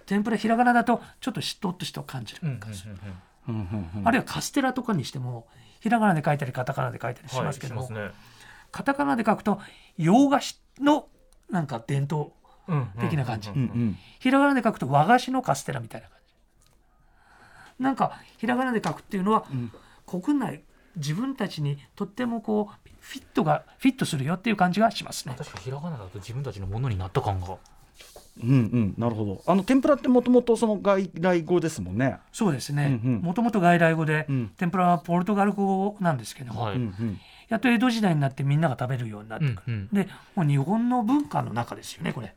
[0.06, 2.36] 天ぷらひらがなだとちょっとしっとっとした感じ。
[2.36, 3.56] る、うんうんうん。
[3.56, 5.48] うんうんあるいはカステラとかにしても
[5.82, 7.76] ひらがなで書いたりカタカナで書いたりしはいますけど。
[7.76, 8.12] も、しますね
[8.72, 9.60] カタカナで書くと
[9.98, 11.08] 洋菓子の
[11.50, 12.32] なんか伝統
[12.68, 13.50] うん的な感じ。
[13.50, 16.08] うんうんひらがなで書くと和菓子のカステラみたいな。
[16.08, 16.13] 感じ
[17.84, 19.46] なんかひらがなで書くっていうのは、
[20.08, 20.64] 国内
[20.96, 25.36] 自分たちにとってもこうフィットがフィットするよっていう感じがしますね。
[25.38, 27.58] 確かひらがなだと自分たちのものになった感が。
[28.42, 29.44] うんうんなるほど。
[29.46, 32.18] あの天ぷらってもともとその外来語ですもんね。
[32.32, 33.00] そうですね。
[33.22, 34.52] もともと外来語で、うん。
[34.58, 36.78] 天ぷらはポルトガル語なんですけども、はい。
[36.78, 37.20] うんうん。
[37.50, 39.90] やっと江戸時代になってみんなが食べるようになってくる、うんうん。
[39.94, 42.28] でもう日本の文化の中ですよねこれ。
[42.28, 42.34] だ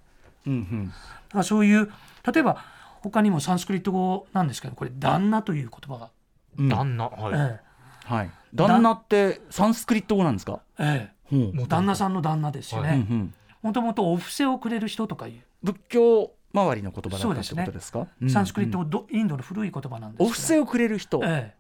[0.49, 0.93] うんうん。
[1.31, 1.91] からそういう
[2.31, 2.63] 例えば
[3.11, 6.11] 他にもサンスクリット語なんですけどこれ旦那という言葉が、
[6.59, 6.69] うん。
[6.69, 7.33] 旦那はい。
[7.35, 7.61] え
[8.05, 10.61] はい、旦那ってサンスクリット語なんですか？
[10.79, 11.15] ええ。
[11.25, 11.53] ほう。
[11.63, 13.35] え旦那さんの旦那ですようんうねん。
[13.63, 15.41] もともとお布施をくれる人とかいう。
[15.63, 18.07] 仏教周りの言葉だったってそうですねことですか。
[18.29, 21.55] サンスクリットどインドの古い言葉なんですお布施をくれる人え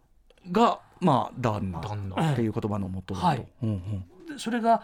[0.50, 3.26] が、まあ旦那っていう言葉の元だと。
[3.26, 3.46] はい。
[3.62, 4.38] うんうん。
[4.38, 4.82] それが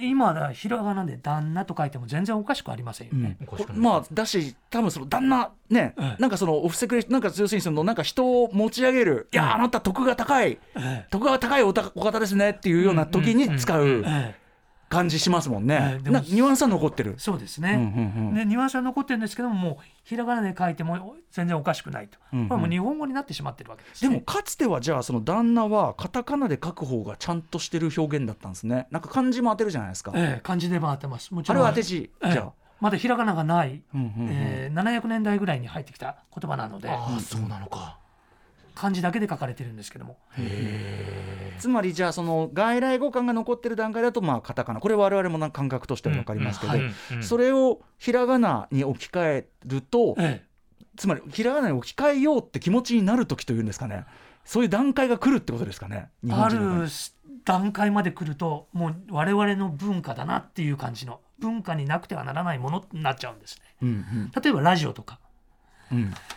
[0.00, 3.78] 今だひらがなで旦那と書いても全然おかしくありませんよね、おかしくない。
[3.78, 6.22] まあだし多分その旦那ね、ええ。
[6.22, 10.58] なんかそのお布施くれるなんか要するにそのなんか人を持ち上げる、いやあなた徳が高い。
[10.76, 14.04] え徳が高いおたお方ですねっていうような時に使う
[14.88, 15.94] 感じしますもんね。
[15.94, 16.02] ええ。
[16.02, 17.14] でもなニュアンスは残ってる。
[17.18, 18.34] そうですうんうね、んうん。
[18.34, 22.48] でニュアンスは残ってるんですけどももうひらがなで書いても全然おかしくないと、うんうん。
[22.48, 28.86] これはもう日本語になってしまってるわけです、ね、でもかつてはじゃあその旦那はカタカナで書く方がちゃんとしてる表現だったんですね。
[28.90, 31.32] なんか漢字も当てるじゃないですか、ええ漢字でも当てます。
[31.32, 31.58] もちろん。
[31.58, 32.10] あれは当て字。
[32.22, 32.32] ええ。
[32.32, 34.28] じゃあ、まだひらがながない、うんうんうん。
[34.30, 36.88] えー700年代ぐらいに入ってきた言葉なので。
[36.90, 37.98] ああそうなのか
[38.74, 40.18] 漢字だけで書かれてるんですけども。
[41.58, 44.80] つまりじゃあその外来語感が残ってる段階だとまあカタカナ。
[44.80, 46.72] これ我々もなんか感覚としては分かりますけど、
[47.22, 50.44] それをひらがなに置き換えると、え
[50.96, 54.04] つまりひらがなに置き換えようって気持ちになる時というんですかね。
[54.44, 56.86] そういう段階が来るってことですかねある
[57.44, 63.62] 段階まで来るともう我々の文化だなっていう感じの文化になくてはならないものになっちゃうんですね。
[63.82, 64.30] うん。
[64.42, 65.18] 例えばラジオとか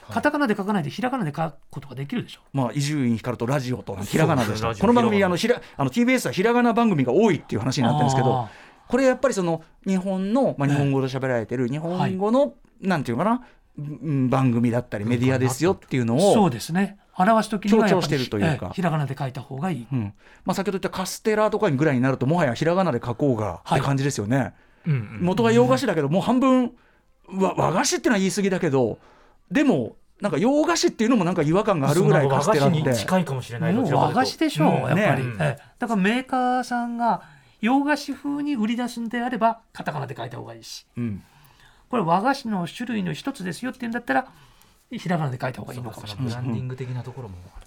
[0.10, 2.42] カタカナで書かないでひらがなで書くことができるでしょ。
[2.54, 4.74] まあ伊集院光とラジオとひらがなでした。
[4.74, 8.50] この番組あのひらあの TBS はひらがな番組が多いっていう話になってるんですけどあ
[8.88, 10.74] これやっぱりその日本の、まあ、ええ。
[10.76, 13.46] 日本語で喋られてる日本語の、なんていうのかな
[13.78, 16.98] うん番組だったりメディアですよっていうのをそうですね。
[17.20, 18.68] 表す時にはやっぱり強調してるというか。
[18.68, 19.88] ええひらがなで書いた方がいい。
[19.92, 20.14] うん。
[20.46, 24.54] まあ、先ほど言ったカステラとかぐらいになるともはやひらがなで書こうがはいって感じですよね、
[25.20, 26.72] 元が洋菓子だけどもう半分
[27.28, 29.00] わ和菓子っていうのは言い過ぎだけど
[29.52, 32.96] でもなんか洋菓子っていうのもなんか違和感があるぐらいカステラって。
[32.96, 35.58] 近いかもしれないもう和菓子でしょう、うんやっぱり、ねえ。
[35.60, 37.22] えだからメーカーさんが
[37.62, 40.86] 洋菓子風に売り出すんであればカタカナで書いた方がいいし。
[40.98, 41.24] うん。
[41.90, 44.28] これ和菓子の種類の一つですよって言うんだったら
[44.92, 46.28] ひらがなで書いた方がいいのかもしれない。
[46.28, 47.36] ブランディング的なところも。
[47.56, 47.67] ある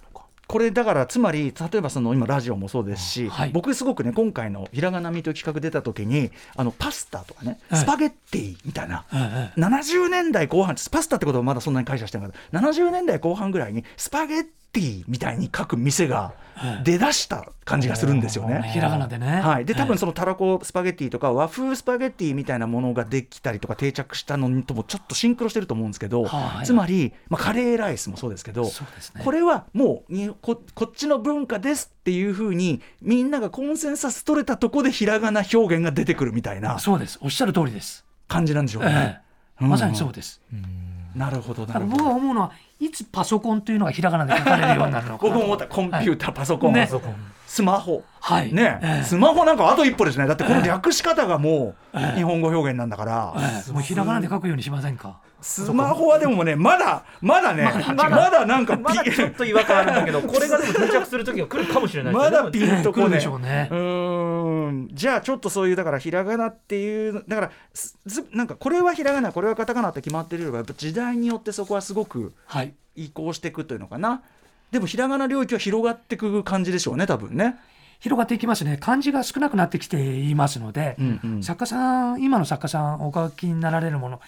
[0.51, 3.51] これだからつまり例えばその今ラジオもそうですし、はい。
[3.51, 7.79] 僕すごくね今回の「ひらがなみ」という企画出た時にあのパスタとかねはい。
[7.79, 12.59] スパゲッティみたいな、ええ70年代後半パスタってことはまだそんなに解釈してなかった。
[12.59, 14.60] 70年代後半ぐらいにスパゲッティ
[15.07, 16.33] みたいに書く店が
[16.83, 18.71] 出だした感じがするんですよね。
[18.73, 19.41] ひらがなでね。
[19.41, 37.19] はい、で多分そのたらこスパゲッティとか和風スパゲッティみたいなものができたりとか定着したのともちょっとシンクロしてると思うんですけど、はいつまり、まあ、カレーライスもそうですけどそうですねこれはもうにここっちの文化ですっていうふうにみんながコンセンサス取れたとこでひらがな表現が出てくるみたいなそうです。
[37.21, 38.05] おっしゃる通りです。
[38.27, 39.19] 感じなんでしょうね。
[39.19, 39.31] ええ
[39.67, 40.41] まさにそうです。
[41.15, 41.91] なるほどなるほど。
[41.97, 45.67] 僕が思うのはいつパソコンというのがひらがなで書かれるようになるのか僕も思った。
[45.67, 46.89] コンピューター、パソコン、ね。
[47.45, 48.03] スマホ。
[48.21, 48.53] はい。
[48.53, 49.03] ね、ええ。
[49.03, 50.25] スマホなんかあと一歩ですね。
[50.25, 52.17] だってこの略し方がもうええ。
[52.17, 53.71] 日本語表現なんだから、ええ。
[53.71, 55.17] もうひらがなで書くようにしませんか？
[55.41, 57.63] スマホはでもねまだまだね
[57.95, 62.37] まだなんかピまだちょっと違和感あるんだけど これがでも定着する時が来るかもしれないですね。
[62.37, 63.67] まだピンとこ来るねでしょうね。
[63.71, 64.89] うーん。
[64.93, 67.51] じゃあちょっとそういうだからひらがなっていうだから
[68.33, 72.73] なんかこれはひらがなこれはカタカナって決まってるよりはやっぱ時代によってそこはすごくはい。
[72.95, 74.21] 移行していくというのかな。
[74.71, 77.57] でもひらがな領域は広がっていく感じでしょうね多分ね。
[77.99, 78.77] 広がっていきますね。
[78.81, 81.43] 漢字が少なくなってきていますので、うんうん。
[81.43, 84.19] 作家さん、今の作家さんお書きになられるもの、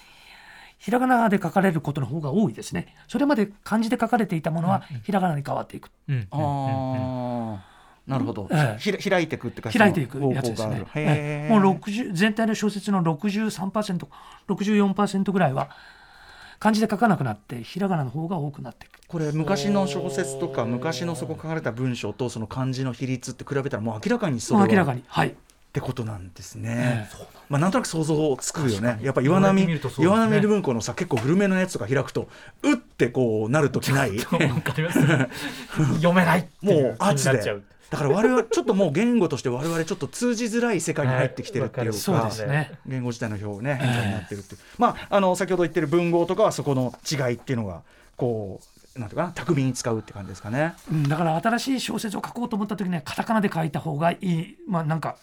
[0.83, 2.93] ひらがなで書かれることの方が多いですね。
[3.07, 5.89] それまで漢字で書かれていたものはひらがなに変わっていく。
[6.09, 7.73] うんあー
[8.05, 14.07] なるほど、ええひら開いていくってか開いていくやつですねもう60全体の小説の63%、
[14.49, 15.69] 64%ぐらいは
[16.59, 18.99] 漢字で書かなくなってひらがなの方が多くなっていく。
[19.07, 25.05] これ昔の小説とか昔のそこ書かれた文章とその漢字の比率って比べたらもう明らかにそれは明らかに。
[25.07, 25.33] はい。
[25.73, 27.25] ってことなんですねえ。
[27.49, 28.99] まあなんとなく想像つくよね。
[29.01, 32.29] やっぱ岩波ね岩波文庫のさ結構古めのやつとか開くと
[32.61, 34.19] うってこうなるときない。
[34.21, 37.63] 読めないっていもう圧でなっちゃう。
[37.89, 41.97] だから我々ちょっともう言語として我々ちょっと通じづらい世界に入ってきてるっていうか。
[41.97, 42.73] そうですね。
[42.85, 47.81] 言語自体の表ね変化になってるっていう、まああの先ほど言ってる文豪とかはそこの違いっていうのが
[48.15, 48.61] こ
[48.95, 50.75] うなんていうかな巧みに使うって感じですかね。
[50.91, 54.57] うんだから新しい小説を書こうと思った時にはカタカナで書いた方がいい。
[54.67, 55.17] まあなんか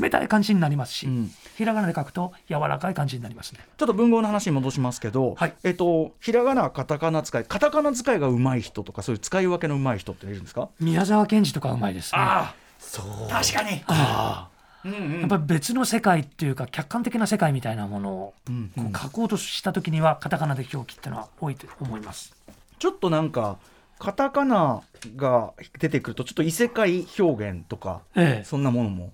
[0.00, 3.60] 冷たい感じになりますし、うんひらがなで書くと柔らかい感じになりますね。
[3.76, 10.70] ちょっと文豪の話に戻しますけど、はいえっとひらがなカタカナ使いカタカナ使いが上手い人とかそういう使い分けの上手い人っているんですか？
[10.80, 12.18] 宮沢賢治とかうまいですね。
[12.20, 13.82] あそう確かに。
[13.86, 14.48] あ
[14.84, 18.34] うんうんあやっぱり別の世界っていうか客観的な世界みたいなものを
[19.00, 22.34] 書こうとした時にはカタカナで表記っていうのは多いと思います。
[22.78, 23.58] ちょっとなんか
[23.98, 24.80] カタカナ
[25.16, 29.12] が出てくるとちょっと異世界表現とかええ、そんなものも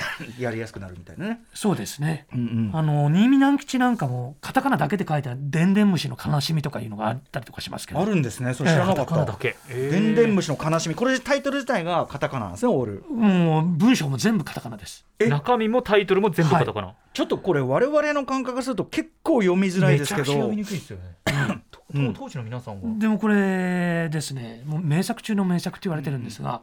[0.38, 1.40] やりやすくなるみたいなね。
[1.54, 2.26] そうですね。
[2.32, 8.00] うんうんあの新見南吉なんかもカタカナだけで書いたでんでん虫の悲しみとかいうのがあったりとかしますけど。
[8.00, 8.54] あるんですね。
[8.54, 9.06] それ知らなかった。
[9.06, 10.94] カタカナだけでんでん虫の悲しみ。
[10.94, 12.72] これタイトル自体がカタカナなんですね。
[12.72, 13.04] オール。
[13.10, 15.04] もう文章も全部カタカナです。
[15.18, 15.28] え？
[15.28, 20.56] 中身もタイトルも全部カタカナ、ちょっとこれ我々の感覚すると結構読みづらいですけどめちゃくちゃ読み。
[20.56, 26.60] にくいですよね、とうん当時の皆さんは、でもこれですねもう名作中の名作と言われてるんですが、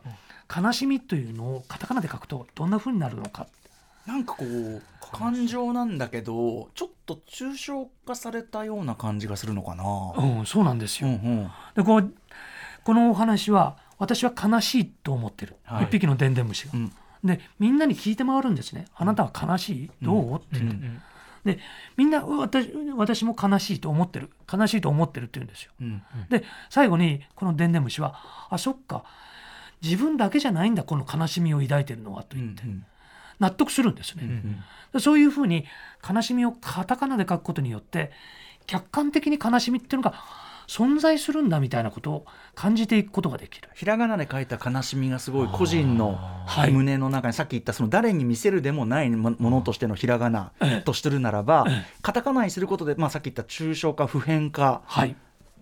[0.56, 3.48] 悲しみというのをカタカナで書くとどんな風になるのか
[4.06, 9.84] なんかこう感情なんだけどちょっと抽象化されたような感じがするのかな。
[10.18, 11.08] うん、そうなんですよ。
[11.08, 11.52] うんうん。
[11.76, 12.14] でこう
[12.84, 16.72] このお話は私は悲しいと思ってる、はい一匹のでんでん虫が。
[16.74, 16.92] うん
[17.24, 18.86] でみんなに聞いて回るんですね。
[18.96, 19.92] あなたは悲しい？
[20.02, 20.72] どう、って言っ
[21.46, 21.60] て、で
[21.96, 25.72] みんなう私私も悲しいと思ってる悲しいと思ってるって言うんですよ。
[25.80, 29.06] うんで最後にこのでんでん虫はあそっか
[29.84, 32.64] 自分だけじゃないんだこの悲しみを抱いてるのはと言って、
[33.40, 34.24] 納得するんですね。
[34.94, 35.66] でそういうふうに
[36.08, 38.12] 悲しみをカタカナで書くことによって
[38.66, 40.16] 客観的に悲しみっていうのが
[40.68, 43.70] 存在するんだみたいなことを感じていくことができる。
[43.74, 46.72] ひらがなで書いた悲しみがすごい個人のはい。
[46.72, 50.82] 胸の中にさっき言ったその誰に見せるでもないもものとしてのひらがなええ。
[50.82, 51.86] としてるならばええ。
[52.02, 55.16] カタカナにすることで、まあ、さっき言った抽象化普遍化はい、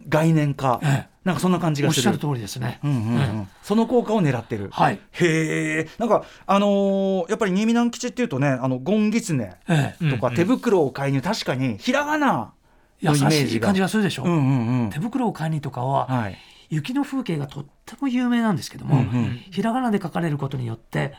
[0.07, 2.03] 概念化ええなんかそんな感じおっがする。
[2.03, 2.79] しゃる通りですね。
[2.83, 3.21] うんうんうん。
[3.21, 4.69] えその効果を狙ってる。
[4.71, 5.89] はい、へえ。
[5.99, 12.53] なんかあのーやっぱり新見南吉っていうとねあのゴンギツネええ、とかうん手袋を買いに確かにひらがな
[12.99, 13.49] 優のイメージが。
[13.49, 14.23] しい感じがするでしょ。
[14.23, 14.89] うんうんうん。
[14.89, 16.37] 手袋を買いにとかは、はい。
[16.69, 19.43] 雪の風景がとっても有名なんですけども、うんうん。
[19.51, 21.13] ひらがなで書かれることによって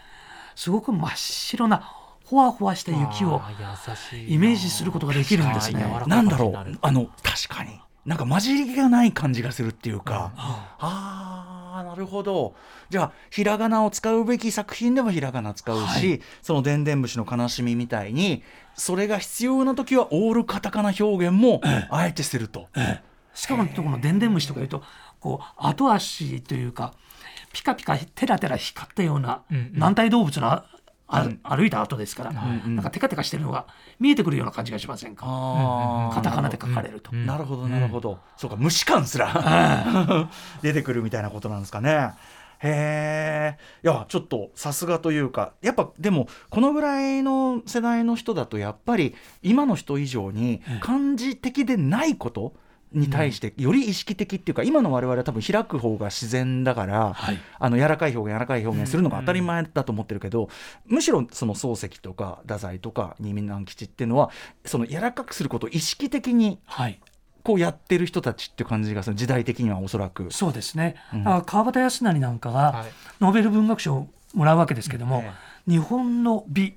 [0.57, 1.79] すごく真っ白な
[2.25, 3.43] ほわほわした雪を
[4.27, 5.85] イメージすることができるんですね。
[6.07, 6.79] なんだろう。
[6.81, 12.55] あの確かになんか混じり気がない感じがするっていうか、ああなるほど。
[12.91, 16.21] じゃあひらがなを使うべき作品でもひらがな使うし、はい。
[16.43, 18.43] そのでんでん虫の悲しみみたいに
[18.75, 21.61] それが必要な時はオールカタカナ表現も
[21.91, 22.69] あえてすると。
[23.35, 24.83] しかもこのでんでん虫とかいうと
[25.21, 26.95] こう後足というか
[27.53, 29.73] ピカピカテラテラ光ったようなうんうん。
[29.75, 30.65] 軟体動物の
[31.12, 33.66] ああ歩いた後ですから、なんかテカテカしてるのが
[34.01, 36.14] 見えてくるような感じがしませんか、あー。
[36.14, 40.29] カタカナで書かれると、なるほどなるほど、そうか虫感すら
[40.62, 42.12] 出てくるみたいなことなんですかね。
[42.64, 52.55] へえいやちょっとさすがというかやっぱでもこのぐらいの世代の人だとやっぱり今の人以上に漢字的でないこと
[52.95, 57.38] に対してより意識的っていうか、今の我々は多分開く方が自然だから、はい。
[57.59, 60.49] あの柔らかい表現柔らかい表現するのが当たり前だと思ってるけど、
[60.86, 64.30] むしろその漱石とか太宰とか新見南吉っていうのは
[64.64, 67.01] その柔らかくすることを意識的にはい。
[67.43, 70.28] こうやってる人たちっていう感じが時代的にはおそらく。
[70.30, 71.24] そうですね、うん。
[71.24, 72.93] 川端康成なんかがはい。
[73.20, 75.24] ノーベル文学賞をもらうわけですけども、
[75.66, 76.76] 日本の美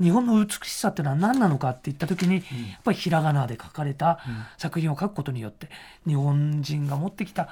[0.00, 2.44] 日本の美しさっていうのは何なのかって言った時に、やっ
[2.84, 4.20] ぱりひらがなで書かれた
[4.58, 5.68] 作品を書くことによって
[6.06, 7.48] 日本人が持ってきた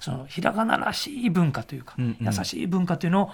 [0.00, 3.30] そのひらがならしい文化というか、優しい文化というのを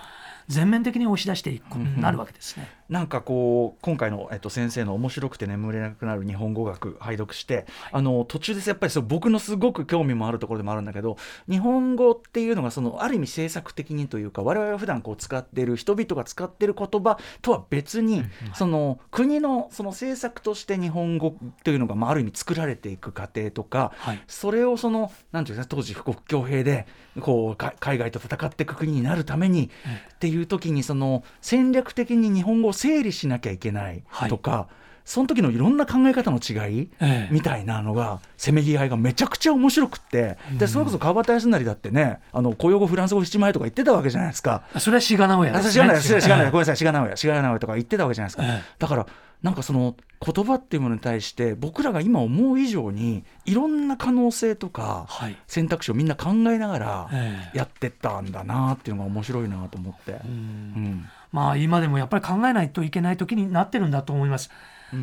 [0.49, 2.69] 全面的に押し出していくことになるわけですね。
[2.89, 11.19] なんかこう今回の、えっと、先生の面白くて眠れなくなる日本語学拝読して、あの途中ですやっぱりそう僕のすごく興味もあるところでもあるんだけど
[11.51, 18.25] 日本語っていうのがそのある意味政策的にというか我々が普段こう使っている人々が使っている言葉とは別に、
[18.55, 24.23] その国のその政策として日本語というのが、まあ、ある意味作られていく過程とか、はい。
[24.27, 26.87] それをそのなんていうか当時富国強兵で
[27.21, 29.71] こうか海外と戦っていく国になるために、
[30.15, 34.69] っていうう時にその戦略的に日本語を整理しなきゃいけないとか、
[35.09, 44.65] その時のいろんな考え方の違い、ええみたいなのがせめぎ合いがめちゃくちゃ面白くって、でそれこそ川端康成だってねあの公用語フランス語七枚とか言ってたわけじゃないですか。
[44.79, 45.85] それは志賀直哉あ、ですね。
[45.85, 48.43] 違うない、違うない、ええごめんなさい、違うない、違うないとか言ってたわけじゃないですか。
[48.45, 49.07] ええだから、
[49.43, 60.21] なんかその言葉っていうものに対して、僕らが今思う以上に、いろんな可能性とか、はい選択肢をみんな考えながらええやってったんだなっていうのが面白いなと思って。
[60.23, 64.51] うんうんまあ今でもやっぱり考えないといけない時になってるんだと思います。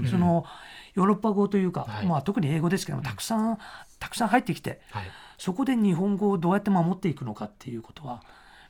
[0.10, 0.46] その
[0.94, 2.06] ヨーロッパ語というか、はい。
[2.06, 3.58] まあ特に英語ですけどもたくさん
[4.00, 5.04] たくさん入ってきて、はい。
[5.38, 8.24] そこで日本語をどうやって守っていくのかっていうことは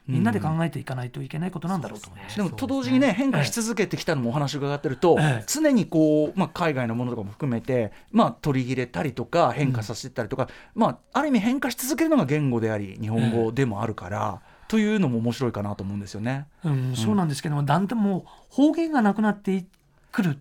[0.07, 2.37] みんなで考えていかないといけないことなんだろうと思います。
[2.37, 3.13] でもと同時にね。
[3.13, 5.43] 変化し続けてきたのもお話伺ってると、ええ。
[5.47, 16.47] 常にこう、まあ、海外のものとかも含めて、まあ、取り入れたりとか変化させたりとか、まあ、ある意味変化し続けるのが言語であり日本語でもあるから、というのも面白いかなと思うんですよね。
[16.63, 19.65] うん、そうなんですけどもだんだんもう方言がなくなって
[20.11, 20.39] くる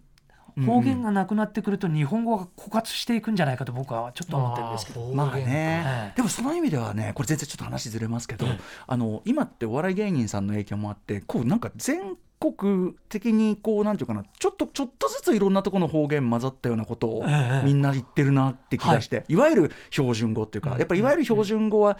[0.65, 5.13] 方言がなくなってくると日本語が枯渇していくんじゃないかと僕はちょっと思ってるんですけど。
[5.15, 8.47] まあね、ええでもその意味ではねこれ全然ちょっと話ずれますけど、
[8.87, 12.17] あの今ってお笑い芸人さんの影響もあってこうなんか全
[12.53, 21.99] 国的にこうなんていうかなちょっとちょっとずついろんなところの方言混ざったようなことをええみんな言ってるなって気がして、い、わゆる標準語っていうか、やっぱりいわゆる標準語は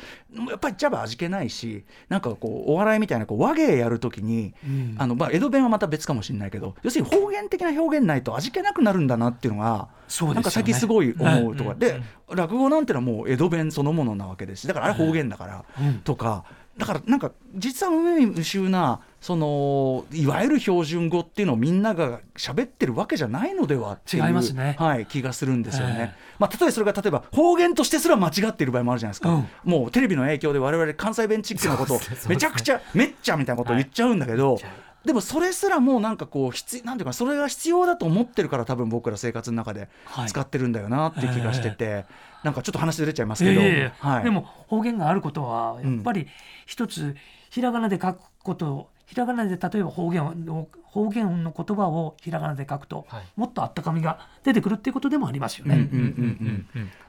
[0.49, 4.97] やっぱりジャブ味気ないしなんかこうお笑いみたいなこう和芸やるときに、うん。
[4.99, 10.35] あのまあ江戸弁はまた別かもしれないけど要するに方言的な表現ないと味気なくなるんだなっていうのがそうね。
[10.35, 15.99] なんか最近すごい思うとか、うんで落語なんてのはもう江戸弁そのものなわけですしだからあれ方言だから、うん。
[16.01, 16.45] とか
[16.77, 24.77] だからなんか実は無味無臭なそのいわゆる標準語っていうのをみんなが喋ってるわけじゃないのでは違いますね。
[24.79, 26.15] はい、気がするんですよね。
[26.19, 29.49] えまあ、例えばそれが例えば方言としてすら間違っている場合もあるじゃないですか、うん。
[29.65, 34.59] もうテレビの影響で我々関西弁チックなことをめちゃくちゃめっちゃみたいなことを言っちゃうんだけど、
[35.05, 40.29] でもそれすらもうなんかこう必なんていうかそれが必要だと思ってるから多分僕ら生活の中ではい。
[40.29, 42.05] 使ってるんだよなっていう気がしてて、
[42.45, 46.29] なんかちょっと話ずれちゃいますけど、いやいやいやはい、でも方言があることはやっぱり
[46.67, 47.17] 一つ
[47.51, 53.25] ひらがなで書くことひらがなで例えば方言を方言の言葉をひらがなで書くと、はい。
[53.35, 55.89] もっとあったかみが出てくるっていうことでもありますよね。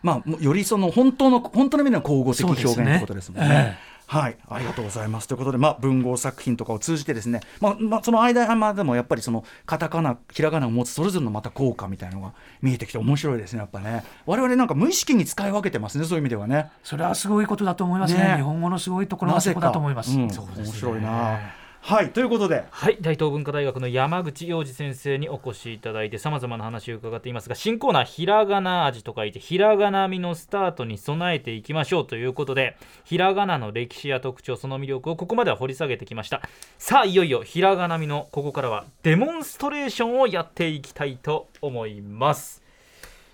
[0.01, 3.77] まあよりその本当の本当の意味での交互的表現ってことですもんね。
[4.11, 16.71] えはい、ありがとうございますということで、まあ、文豪作品とかを通じてですね、まあまあ、その間までもやっぱりそのカタカナひらがなを持つそれぞれのまた効果みたいなのが見えてきて面白いですねやっぱね我々なんか無意識に使い分けてますねそういう意味ではね。
[16.83, 18.23] それはすごいことだと思いますね。
[18.23, 20.11] ね日本語のすごいところはそこだと思います。
[20.11, 21.64] うん面白いな。
[21.87, 22.65] はいということで。
[22.71, 36.41] はい大東文化大学の山口洋二先生にお越しいただいてさまざまな話を伺っていますが新コーナーひらがな味と書いてひらがなみのスタートに備えていきましょうということでひらがなの歴史や特徴その魅力をここまでは掘り下げてきました。
[36.79, 42.63] さあいよいよひらがなみのここからはデモンストレーションをやっていきたいと思います。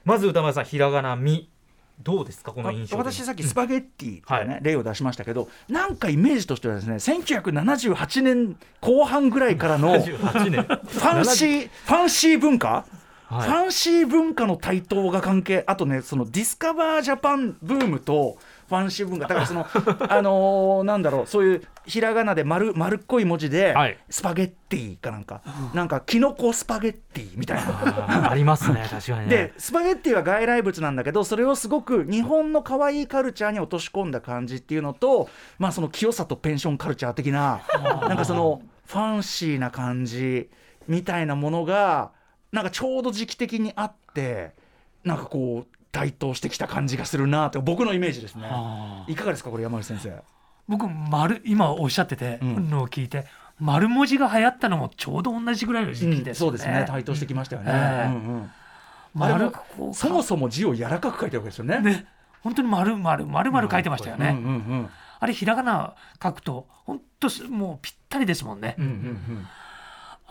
[0.04, 1.51] まず歌丸さんひらがなみ。
[2.04, 4.64] どうですかこの印象私さっきスパゲッティとかね、はい。
[4.64, 12.86] 例を出しましたけどなんかイメージとしてはですね1978年後半ぐらいからの フ78年ァンシーファンシー文化？
[13.26, 13.50] はい。
[13.50, 18.38] ファンシー文化の台頭が関係あとねそのディスカバージャパンブームと
[18.72, 19.68] ファンシー文化だからその
[20.08, 23.98] あのーなんだろうそういうひらがなで丸丸っこい文字で、はい。
[24.10, 25.42] スパゲッティかなんか、
[25.74, 28.32] なんかキノコスパゲッティみたいな。
[28.32, 29.36] ありますね確かにね。
[29.36, 37.62] でスパゲッティは外来物なんだけどそれをすごく日本の可愛いカルチャーに落とし込んだ感じっていうのと、まあ、その清さとペンションカルチャー的な
[38.08, 40.50] なんかそのファンシーな感じ
[40.88, 42.12] みたいなものが
[42.52, 44.54] なんかちょうど時期的にあって
[45.04, 48.48] なんかこう台頭してきた感じがするなと僕のイメージですね。
[49.08, 50.22] いかがですかこれ山内先生。
[50.68, 53.26] 僕丸今おっしゃっててうんのを聞いて、
[53.60, 56.34] 丸文字が流行ったのもちょうど同じぐらいの時期ですよね。
[56.34, 58.50] そうですね台頭してきましたよね。
[59.14, 59.52] 丸
[59.94, 61.80] そもそも字を柔らかく書いてるわけですよね。
[61.80, 62.06] ね
[62.42, 64.30] 本当に丸丸丸々書いてましたよね。
[64.30, 64.90] うんうんうん
[65.24, 68.76] あれひらがな書くと本当すもうぴったりですもんね。
[68.80, 69.48] うんうんうん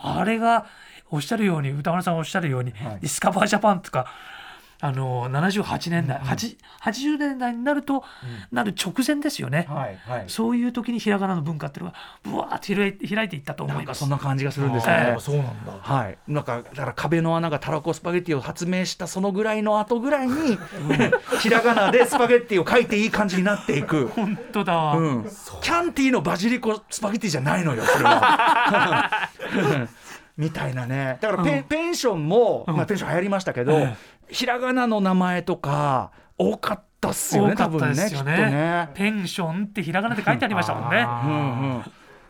[0.03, 0.65] あれが
[1.09, 4.11] おっしゃるように歌丸さんおっしゃるように、はいディスカバージャパンとか
[4.81, 8.03] あの78年代、8 80年代になると、
[8.51, 10.23] なる直前ですよね、はいはい。
[10.27, 14.93] そういう時にひらがなの文化っていうのがぶわーって開いて開いていったと思ないんかますそんな感じがするんですね。
[14.93, 15.19] やっぱ。
[15.19, 15.73] そうなんだ。
[15.79, 20.57] はい、なんかだから壁の穴がたらこスパゲッティを発明したそのぐらいの後ぐらいに、
[21.41, 24.07] ひらがなでスパゲッティを書いていい感じになっていく。
[24.07, 25.23] 本当だ、うん、
[25.61, 29.29] キャンティーのバジリコスパゲッティじゃないのよそれは。
[30.37, 31.17] みたいなね。
[31.21, 31.63] だからペ,、うん。
[31.63, 33.95] ペンションも、まあ、ペンション流行りましたけど、え
[34.29, 38.37] ひらがなの名前とか多かったっすよね多分ねきっとね。
[38.37, 38.89] ね。
[38.93, 41.01] ペンションってひらがなで書いてありましたもんね。
[41.01, 41.83] あうんうん、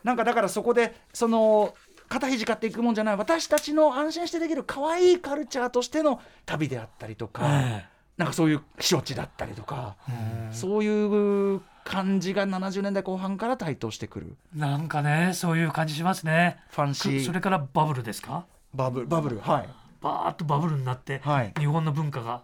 [0.04, 1.74] なんかだからそこでその
[2.10, 3.18] 肩肘買っていくもんじゃない。
[3.18, 7.86] 私たちの安心してできる可愛いカルチャーとしての旅であったりとか、え
[8.18, 9.96] なんかそういう避暑地だったりとか、
[10.52, 14.36] そういう感じが70年代後半から台頭してくる。
[14.56, 16.60] えなんかねそういう感じしますね。
[16.70, 17.26] ファンシー。
[17.26, 18.46] それからバブルですか？
[18.74, 19.70] バブルバブルはい。
[20.02, 21.54] バーッとバブルになって、はい。
[21.60, 22.42] 日本の文化が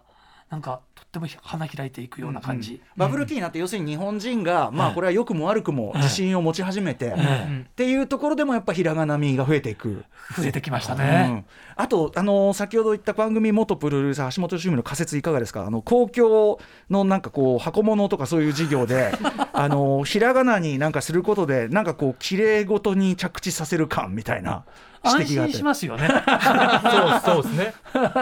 [0.50, 2.80] なんかとっても花開いていくような感じ。
[2.96, 10.04] バブル期になって要するに日本人が、まあこれは良くも悪くも自信を持ち始めて、えっていうところでもやっぱひらがなみが増えていく。
[10.36, 11.26] 増えてきましたうね。
[11.28, 11.44] ん。
[11.76, 15.66] あと、あの先ほど言った番組元プロデューサー橋本趣味の仮説いかがですか？
[15.66, 19.12] あの公共のなんかこう箱物とかそういう事業で
[19.52, 24.50] あのひらがなになんかすることでなんかこう綺麗ごとに着地させる感みたいな。
[24.54, 24.64] 安
[25.04, 25.52] 指摘があって。
[25.52, 26.08] 心しますよね。
[26.08, 27.74] そうそうですね。
[27.92, 28.14] 確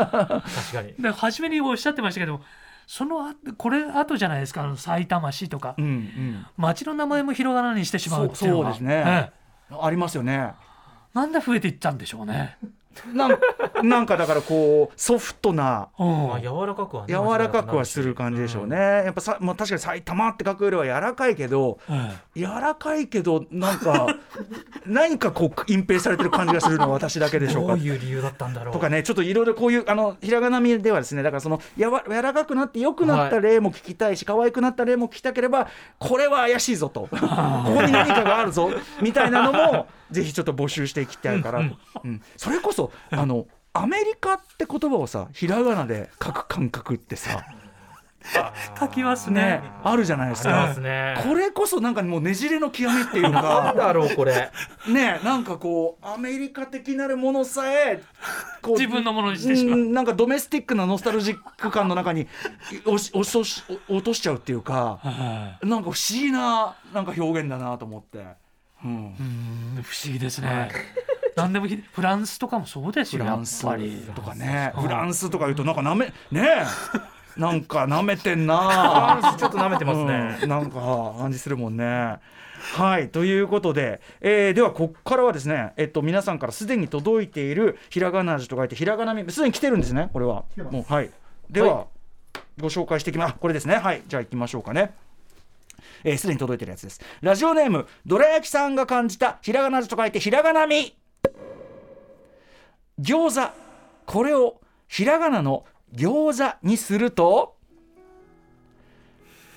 [0.72, 0.94] かに。
[0.98, 2.40] で初めにおっしゃってましたけど
[2.86, 4.62] そのあこれ後じゃないですか。
[4.62, 6.46] あの埼玉市とか、うんうん。
[6.56, 8.74] 町の名前もひらがなにしてしまうっていうのが。
[8.74, 9.32] そうそうですね。
[9.70, 9.76] ええ。
[9.80, 10.52] ありますよね。
[11.12, 12.58] なんで増えていったんでしょうね。
[13.12, 13.38] なん
[13.82, 16.28] なんかだからこうソフトなうん。
[16.28, 24.06] まあ柔らかくはね柔らかくはする感じでしょうね、やっぱさ、まあ、確かに埼玉って書くよりは柔らかいけどえ柔らかいけどなんか
[24.86, 27.76] 何かこう隠蔽されてる感じがするのは私だけでしょうか。
[27.76, 28.72] どういう理由だったんだろう。
[28.72, 35.68] とかねちょっといろいろこういうあのひらがなみではですねだからそのやわ柔らかくなって良くなった例も聞きたいし、可愛くなった例も聞きたければ
[35.98, 37.02] これは怪しいぞと。
[37.02, 37.16] ここ
[37.82, 38.70] に何かがあるぞ
[39.00, 41.68] みたいなのもぜひちょっと募集していきたいから。
[41.68, 42.22] と、うん。
[42.36, 47.44] それこそあのアメリカって言葉をさひらがなで書く感覚ってさ。
[47.52, 47.66] え
[48.78, 49.42] 書きますね。
[49.42, 49.62] ね。
[49.84, 50.74] あるじゃないですか。
[50.80, 51.16] ね。
[51.22, 53.74] これこそなんかもうねじれの極みっていうか。
[53.76, 54.50] だろうこれ。
[54.88, 58.02] ねなんかこうアメリカ的なるものさえ
[58.66, 59.78] 自分のものにしてしまう。
[59.78, 62.26] うんなんかドメスティックなノスタルジック感の中に
[62.84, 64.98] 押し押し落としちゃうっていうか。
[65.02, 65.66] はい。
[65.66, 68.24] なんか不思議ななんか表現だなと思って、
[68.86, 69.82] うん、うん。
[69.82, 70.70] 不思議ですね。
[71.36, 73.64] 何でもひフランスとかもそうですよやっフランス。
[73.64, 74.08] ぱり。
[74.14, 74.72] とかね。
[74.76, 74.82] うん。
[74.84, 76.64] フランスとか言うとなんかなめねえ。
[77.36, 79.36] なんかなめてんな。
[79.38, 80.38] ちょっと舐めてますね。
[80.42, 80.48] うん。
[80.48, 82.18] なんか感じするもんね。
[82.74, 83.10] はい。
[83.10, 90.44] ということで、えーではここからはですね、えっと、皆さんからすでに届いているひらがな味と書いてひらがなみすでに来てるんですねこれは。
[90.70, 91.10] もうはい。
[91.50, 91.86] では、
[92.58, 93.76] ご紹介していきますこれですね。
[93.76, 94.02] はい。
[94.08, 94.94] じゃあ行きましょうかね
[96.06, 97.00] えーすでに届いてるやつです。
[97.20, 100.96] ラジオネームどら焼きさんが感じたひらがな味と書いてひらがなみ。
[103.00, 103.52] 餃子
[104.06, 107.56] これをひらがなの餃子にすると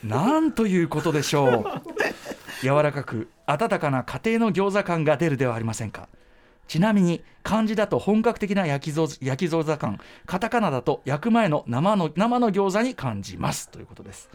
[0.03, 1.63] なんということでしょう。
[2.65, 6.09] 柔らかく温かな家庭の餃子感が出るではありませんか。
[6.67, 13.69] ちなみに漢字だと本格的な焼きぞ焼き餃子感カタカナだと焼く前の生の生の餃子に感じます。
[13.69, 14.29] ということです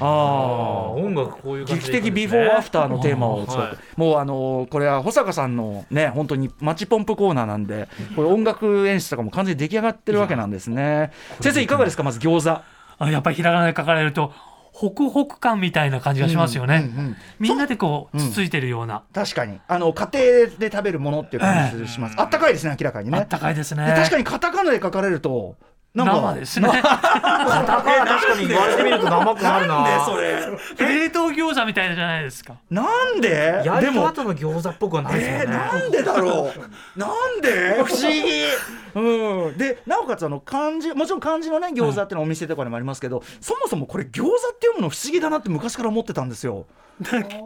[0.00, 3.76] あああ音楽こういう感劇じでいく的ビフォーアフターのテーマを使って、はい。
[3.96, 11.12] もうあのーこれは保坂さんのね本当にマッチポンプコーナーなんでこれ音楽演出とかも完全に出来上がってるわけなんですね。
[11.40, 12.02] 先生いかがですか？
[12.02, 12.60] まず餃子。
[13.00, 14.32] あやっぱりひらがなで書かれると
[14.72, 16.90] ホクホク感みたいな感じがしますよね。
[16.96, 18.20] うんうんみんなでこうう。
[18.20, 18.30] ん。
[18.30, 19.60] つついてるような、確かに。
[19.66, 20.22] あの家庭
[20.58, 23.18] で食べるものっていう感じします、あったかいですね明らかにね。
[23.18, 23.86] あったかいですね。
[23.86, 25.56] で確かにカタカナで書かれると
[26.04, 26.68] 生ですね。
[26.72, 29.82] 確かに言われてみると生くなるな。
[29.82, 30.88] なんでそれ。
[31.00, 32.54] 冷凍餃子みたいじゃないですか。
[32.70, 32.82] な
[33.14, 33.62] んで？
[33.64, 34.08] 焼いたでも。
[34.08, 36.52] 後の餃子っぽくはないですね、なんでだろう？
[36.98, 37.82] なんで？
[37.84, 38.44] 不思議。
[38.94, 39.58] うん。
[39.58, 46.66] でなおかつあの漢字もちろん漢字のね餃子っていうのはお店とかにもありますけど、そもそもこれ餃子って読むの不思議だなって昔から思ってたんですよ。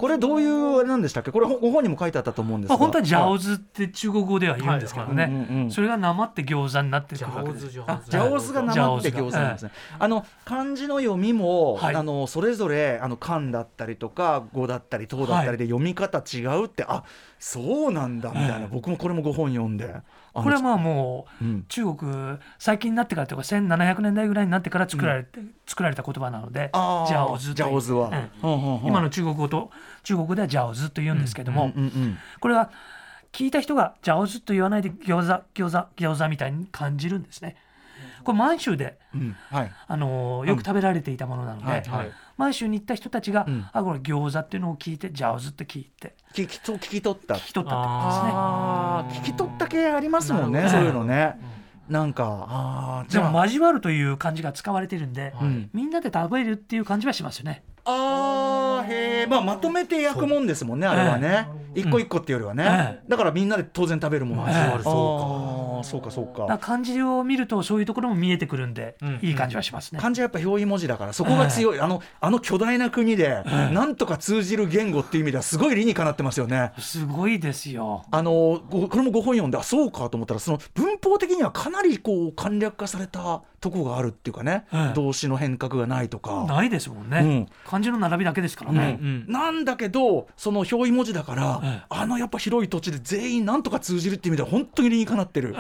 [0.00, 1.30] これどういうあれなんでしたっけ？
[1.30, 9.70] これほご本にも書いてあったと思うんですが、まあ、本当はジャオズって中国語では言うんですけどね、それが生って餃子になってるわけですャオズジャオズあジャオズが生って餃子なんですね。
[9.99, 11.95] あの漢字の読みも、はい。
[11.95, 17.05] あのそれぞれあの漢だったりとか語だったり唐だったりで読み方違うって、あ
[17.38, 19.95] そうなんだみたいな、ええ僕もこれもご本読んで。
[20.34, 21.64] これはまあもう、うん。
[21.68, 28.11] 中国最近になってからというか1700年代ぐらいになってから作られて、作られた言葉なのでジャオズジャオズは。
[28.12, 28.47] ええ。
[28.47, 29.70] うん今の中国語と
[30.03, 31.72] 中国語ではジャオズと言うんですけども、
[32.40, 32.70] これは
[33.32, 37.57] 聞いた人がジャオズと言わないで餃子餃子餃子みたいに感じるんですね。
[38.24, 39.72] これ満州で、うんはい。
[39.88, 42.11] あのーよく食べられていたものなので、はいはい。
[42.36, 43.66] 満州に行った人たちが、うん。
[43.72, 47.34] あこれ餃子っていうのを聞いてジャオズって聞いて聞きと聞き取った。
[47.34, 48.30] 聞き取ったってことですね。
[48.34, 49.14] あー。
[49.20, 51.38] 聞き取った系ありますもんねそういうのね、
[51.88, 53.30] なんかあでゃあ。
[53.30, 55.70] も交わるという漢字が使われてるんで、うん。
[55.72, 57.62] みんなで食べるっていう感じはしますよね。
[57.84, 59.28] あーへー。
[59.28, 64.70] まあまとめて焼くもんですもんねあれはね、一個一個っていうよりはね、えだからみんなで当然食べるものですえー。
[64.70, 64.84] そうか
[65.83, 70.01] そうだからか漢字を見るとそういうところも見えてくるんで、うんいい感じはしますね。
[70.01, 76.72] 漢字はやっぱ表意文字だからそこが強い、あのあの巨大な国で、なんとか通じる言語っていう意味ではすごい理にかなってますよね。
[76.78, 78.05] すごいですよ。
[78.11, 84.94] あのごこれもご本読んであそうかと思ったらその文法的にはかなりこう簡略化されたとこがあるっていうかね、ええ。
[84.94, 86.44] 動詞の変革がないとか。
[86.48, 87.18] ないですもんね。
[87.20, 87.46] うん。
[87.64, 88.98] 漢字の並びだけですからね。
[89.00, 89.24] うん。
[89.28, 91.82] なんだけどその表意文字だから、ええ。
[91.88, 95.54] あのやっぱ広い土地で全員なんとか通じるっていう意味では本当に理にかなってる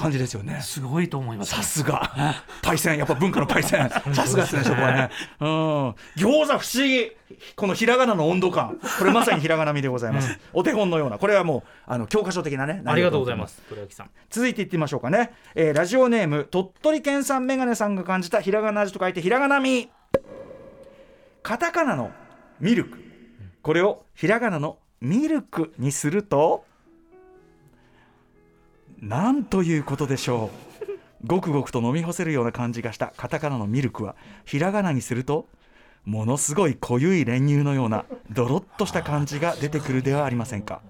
[0.00, 0.60] 感じですよね。
[0.62, 1.54] すごいと思います。
[1.54, 2.42] さすが。
[2.62, 3.90] パイセンやっぱ文化のパイセン。
[4.14, 5.10] さすがですねそこはね。
[5.40, 5.48] うん。
[6.16, 7.12] 餃子不思議。
[7.54, 8.78] このひらがなの温度感。
[8.98, 11.18] これまさにひらがなみでございます、お手本のような。
[11.18, 14.10] これはもうあの教科書的なねありがとうございます黒焼さん。
[14.30, 19.90] 続いていってみましょうかね、えーラジオネーム鳥取県産メガネさんが感じたひらがな味と書いてひらがなみ。
[21.42, 22.10] カタカナの
[22.58, 22.98] ミルク。
[23.62, 26.64] これをひらがなのミルクにすると
[29.00, 30.50] なんということでしょ
[30.82, 31.26] う。
[31.26, 33.12] ごくごくと飲み干せるような感じがした。
[33.16, 34.14] カタカナのミルクは。
[34.44, 35.46] ひらがなにすると
[36.04, 40.80] ものすごい濃ゆい練乳のようなドロッとした感じが出てくるではありませんか。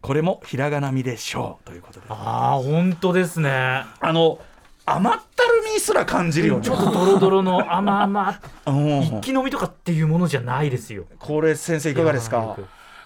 [0.00, 1.66] これもひらがなみでしょう。
[1.66, 3.50] ということでああ本当ですね。
[4.00, 4.40] あの
[4.86, 6.64] 甘ったるみすら感じるよね。
[6.64, 9.02] ちょっとドロドロの甘々うん。
[9.02, 11.04] 一気飲みとかっていうものじゃないですよ。
[11.20, 12.56] これ先生いかがですか？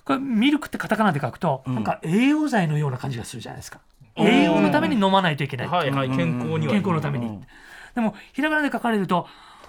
[0.04, 1.74] これミルクってカタカナで書くと、ん。
[1.74, 3.80] なんか栄養剤のような感じがするじゃないですか。
[4.16, 4.26] うん。
[4.26, 5.68] 栄養のために飲まないといけない。
[5.68, 6.10] はいはい。
[6.10, 6.72] 健康には。
[6.72, 7.26] 健康のために。
[7.26, 7.46] うん。
[7.94, 9.26] でもひらがなで書かれると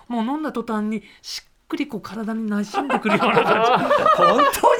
[0.08, 4.76] もう飲んだ途端にしっくりこう体に馴染んでくるような感 本当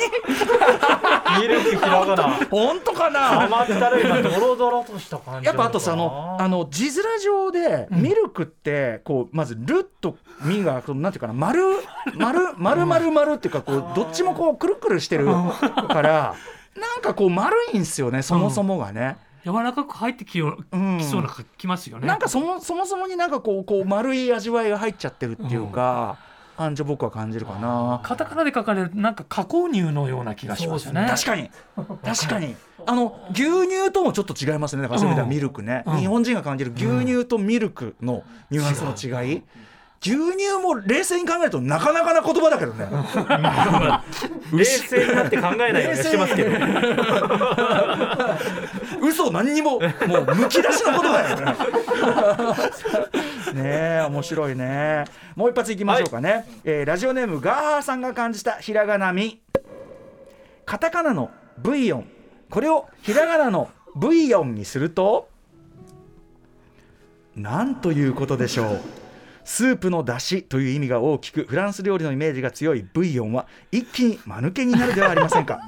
[1.38, 1.42] に？
[1.42, 2.24] ミルクひらがな。
[2.50, 3.44] 本当かな？
[3.44, 11.62] 甘ったるいなドロドロとした感じやっぱあとさあのあの字面上でミルクってこうまず「る」と「み」がなんていうかな丸
[12.16, 16.36] 丸丸丸丸っていうかこうどっちもこうくるくるしてるから
[16.80, 19.18] なんかこう丸いんすよねそもそもがね。
[19.46, 19.52] じ。
[19.52, 20.98] 柔らかく入ってきよう、うん。
[20.98, 22.08] きそうなきますよね。
[22.08, 26.18] なんかそもそもそもになんかこうこう丸い味わいが入っちゃってるっていうか、
[26.58, 28.02] 感じを僕は感じるかな。
[28.04, 31.06] カタカナで書かれるなんか加工乳のような気がしますよね。
[31.10, 31.52] 確かに。
[32.04, 32.56] 確かに。
[32.88, 34.84] あの牛乳ともちょっと違いますね。
[34.84, 35.98] だからそういう意味ではミルクね、うん。
[35.98, 39.44] 日本人が感じる牛乳とミルクのニュアンスの違い、
[40.06, 42.88] 牛乳も冷静に考えるとなかなかな言葉だけどね。
[44.54, 46.52] 冷静になって考えないようにしてますけど
[49.02, 51.36] 嘘何にももうむき出しの言葉だよ
[53.54, 55.06] ねねえ面白いね。
[55.36, 59.42] もう一発いきましょうかね、えーラジオネームガーハーさんが感じたひらがなみ。
[60.66, 62.08] カタカナのブイヨン。
[62.50, 65.30] これをひらがなのブイヨンにすると
[67.36, 68.82] なんということでしょう
[69.46, 75.60] スープの出汁という意味が大きくフランス料理のイメージが強いブイヨンは一気に間抜けになるではありませんか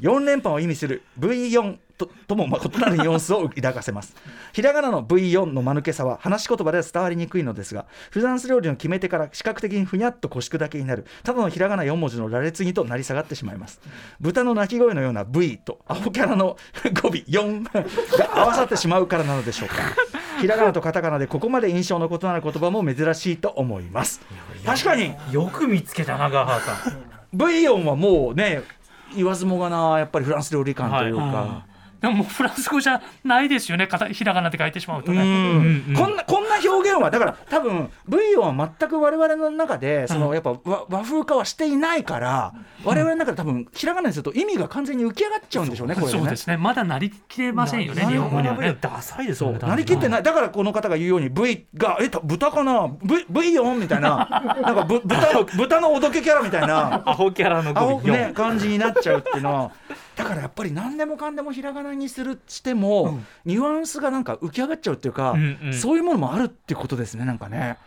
[0.00, 4.16] ？4連覇を意味する V4 ととも異なるニュアンスを抱かせます。
[4.54, 11.04] ひらがなの V4 の間抜けさは話し言葉では伝わりにくいのですがフランス料理の決め手から視覚的にふにゃっと腰砕けになる。
[11.22, 13.80] ただのひらがな4文字の羅列にとなり下がってしまいます。
[14.18, 16.56] 豚の鳴き声のような V とアホキャラの
[17.02, 19.74] 語尾4が合わさってしまうからなのでしょうか
[20.40, 24.20] ひらがなとカタカナでここまで印象の異なる言葉も珍しいと思います。
[24.64, 25.14] 確かに。
[25.30, 27.02] よく見つけたなガーハーさん。
[27.32, 28.62] ブイヨンはもうね
[29.14, 31.64] 言わずもがなやっぱりフランス料理感というか、
[32.00, 33.86] でももうフランス語じゃないですよね。
[33.86, 35.22] かたひらがなで書いてしまうとね。
[35.22, 46.12] うんうんこんなこんな表現はだから多分 V 音は全く我々の中でそのやっぱ和和風化はしていないから我々の中で多分ひらがなにすると意味が完全に浮き上がっちゃうんでしょうねこれね。
[46.12, 46.56] そうですね。
[46.56, 48.76] まだなりきれませんよね日本語にはね。
[48.80, 49.52] ダサいですそう。
[49.52, 50.22] よねなりきってない。
[50.22, 54.10] だからこの方が言うように V が「えた豚かな？V, v 音?」みたいな。
[54.62, 57.02] なんかぶ豚の豚のおどけキャラみたいな。
[57.06, 59.70] アホキャラのね感じになっちゃうっていうのは
[60.22, 65.74] だからやっぱり何でもかんでもひらがなにするしても、ニュアンスがなんか浮き上がっちゃうっていうか、うんうん。
[65.74, 67.78] そういうものもあるってことですねなんかね。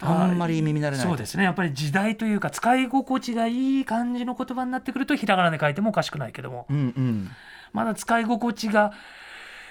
[0.00, 1.06] あんまり耳慣れない。
[1.06, 1.44] そうですね。
[1.44, 6.66] やっぱり時代というか使い心地がいい感じの言葉になってくるとひらがなで書いてもおかしくないけども。
[6.70, 7.30] うんうん。
[7.72, 8.92] まだ使い心地が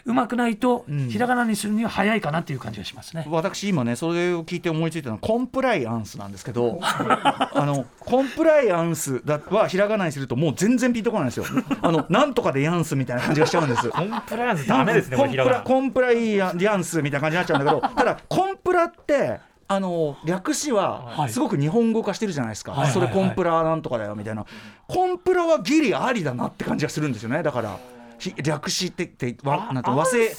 [0.05, 1.09] うまくないとうん。
[1.09, 3.25] ひらがなにするには早いかなっていう感じがしますね。
[3.29, 11.45] 私今ねそれを聞いて思いついたのはコンプライアンスなんですけど あのコンプライアンスだはひらがなにするともう全然ピンとこないんですよ。
[11.81, 13.89] あのなんとかでヤンスみたいな感じがしちゃうんです。
[13.89, 21.29] コンプライアンスダメですねこコンプラコンプライアンスみたいな感じになっちゃうんだけどただコンプラってあの略詞ははい。
[21.29, 22.91] すごく日本語化してるじゃないですか、はい。
[22.91, 24.45] それコンプラなんとかだよみたいな、
[24.87, 27.41] コンプラはギリありだなって感じがするんですよね。
[27.41, 27.77] だからひ
[28.43, 30.31] 略詞ってってわなんて和製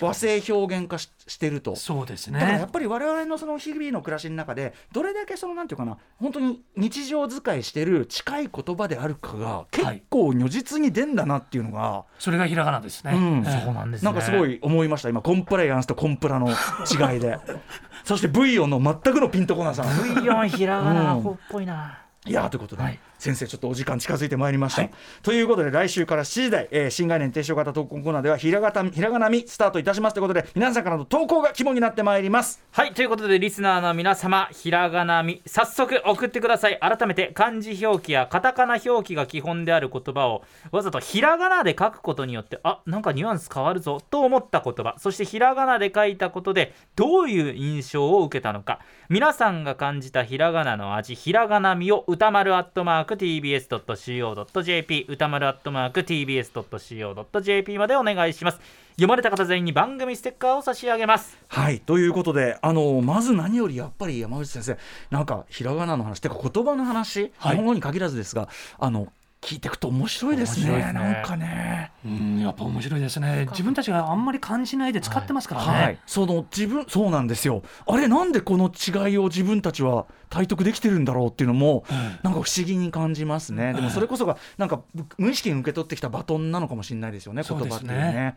[0.00, 1.74] 和製表現化ししてると。
[1.76, 13.12] そうですだからやねっぱり我々のその日々の暮らしの中でどれだけそのなんていうかな本当に日常使いしてる近い言葉であるかが結構如実に出んだなっていうのが、それがひらがなですね。
[13.14, 13.44] うん。
[13.46, 13.64] ええ。
[13.64, 14.06] そうなんですね。
[14.06, 15.22] なんかすごい思いました今。
[15.22, 17.38] コンプライアンスとコンプラの違いで。
[18.04, 19.82] そして V 音の全くのピンとこなさ。
[19.82, 24.86] V4 ひらがなっぽいな、いやーということで、はい先生ちょっとお時間近づいてまいりました、
[25.22, 32.62] ということで来週から7時台、えー新概念提唱型投稿コーナーではひらがたひらがなみスタートいたしますということで皆さんからの投稿が肝になってまいります。
[32.70, 36.78] はいということでリスナーの皆様ひらがなみ早速送ってください。
[36.78, 44.96] 改めて漢字表記やカタカナ表記が基本である言葉をわざとひらがなで書くことによってあなんかニュアンス変わるぞと思った言葉。
[44.98, 48.80] そしてひらがなで書いたことでどういう印象を受けたのか。
[49.08, 58.60] 皆さんが感じたひらがなの味ひらがなみを歌丸アットマーク TBS.CO.JP 歌丸アットマーク TBS.CO.JP までお願いします。
[58.92, 61.36] 読まれた方全員に番組ステッカーを差し上げます。
[61.48, 64.78] はいということであのまず何よりやっぱり山口先生
[65.10, 67.52] なんかひらがなの話てか言葉の話、はい。
[67.52, 68.48] 日本語に限らずですが
[68.78, 69.08] あの
[69.44, 70.64] 聞いていくと面白いですね。
[70.64, 70.92] すね。
[70.94, 71.92] なんかね。
[72.04, 73.46] うんやっぱ面白いですね。
[73.50, 77.62] 自分たちがあんまり感じないで使ってますからね、はい、その自分そうなんですよ。
[77.86, 81.84] あれなんでこの違いを自分たちは体得できてるんだろうっていうのも、
[82.22, 83.74] なんか不思議に感じますね。
[83.74, 84.80] でもそれこそがなんか
[85.18, 88.36] 無意識に受け取ってきたバトンなのかもしれないですよね言葉っていうね。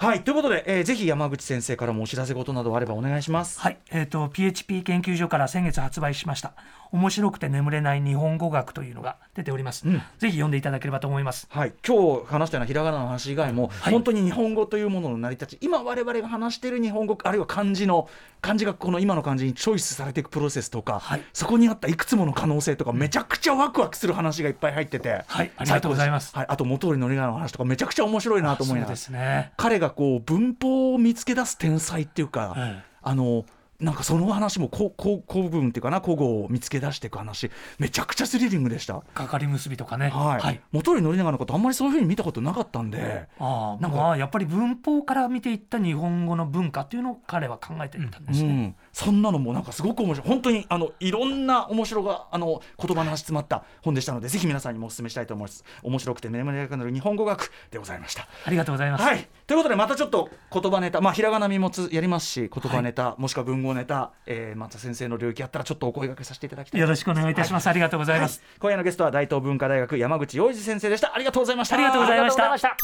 [0.00, 0.22] はい。
[0.22, 3.60] ということで、えーぜひ山口先生からもお知らせ事などあればお願いします。
[3.60, 6.54] はい、えー、と PHP 研究所から先月発売しました
[6.90, 10.02] 面白くて眠れない日本語学というのが出ております、うん。
[10.18, 11.46] ぜひ読んでいただければと思います。
[11.50, 13.92] はい、今日話したようなひらがなの話以外も、はい。
[13.92, 18.08] 本当に日本語というものの成り立ち今我々が話している日本語あるいは漢字の
[18.40, 21.22] 漢字がこの今の漢字にチョイスされていくプロセスとか、はい。
[21.32, 25.50] そこにあったいくつもの可能性とかめちゃくちゃワクワクする話がいっぱい入ってて、はい。
[25.56, 26.34] ありがとうございます。
[26.36, 28.96] はい、あと元織宣長の話とかめちゃくちゃ面白いなと思いながら。
[28.96, 29.52] そうですね。
[29.56, 33.46] 彼がこう文法を見つけ出す天才っていうか、はいあの
[33.80, 37.48] なんかその話もここ古文っていうかな古語を見つけ出していく話。
[37.78, 39.02] めちゃくちゃスリリングでした。
[39.14, 40.08] かかり結びとかね。
[40.08, 40.60] はい。
[40.72, 43.28] 元織宣長のことあんまりそういうふうに見たことなかったんで。
[43.38, 50.28] ああなんかまあやっぱり文法から見ていった日本語の文化っていうのを彼は考えていったんですね、うん、そんなのもなんかすごく面白い。
[50.28, 55.64] 本当にあのいろんな面白があの言葉の話詰まった本でしたのでぜひ皆さんにもお勧めしたいと思います。
[55.84, 58.26] 面白くて眠れなくなる日本語学でございました。
[58.44, 59.28] ありがとうございます、はい。
[59.46, 66.80] ということでまたちょっと言葉ネタまあひらがなみもつやりますし言葉ネタ、もしくは文豪ネタ、えー、また先生の領域あったらちょっとお声掛けさせていただきたい。
[66.80, 68.58] よろしくお願いいたします、ありがとうございます、はい。
[68.58, 71.14] 今夜のゲストは大東文化大学山口洋二先生でした。
[71.14, 71.76] ありがとうございました。
[71.76, 72.50] ありがとうございました。
[72.50, 72.78] ありがとうご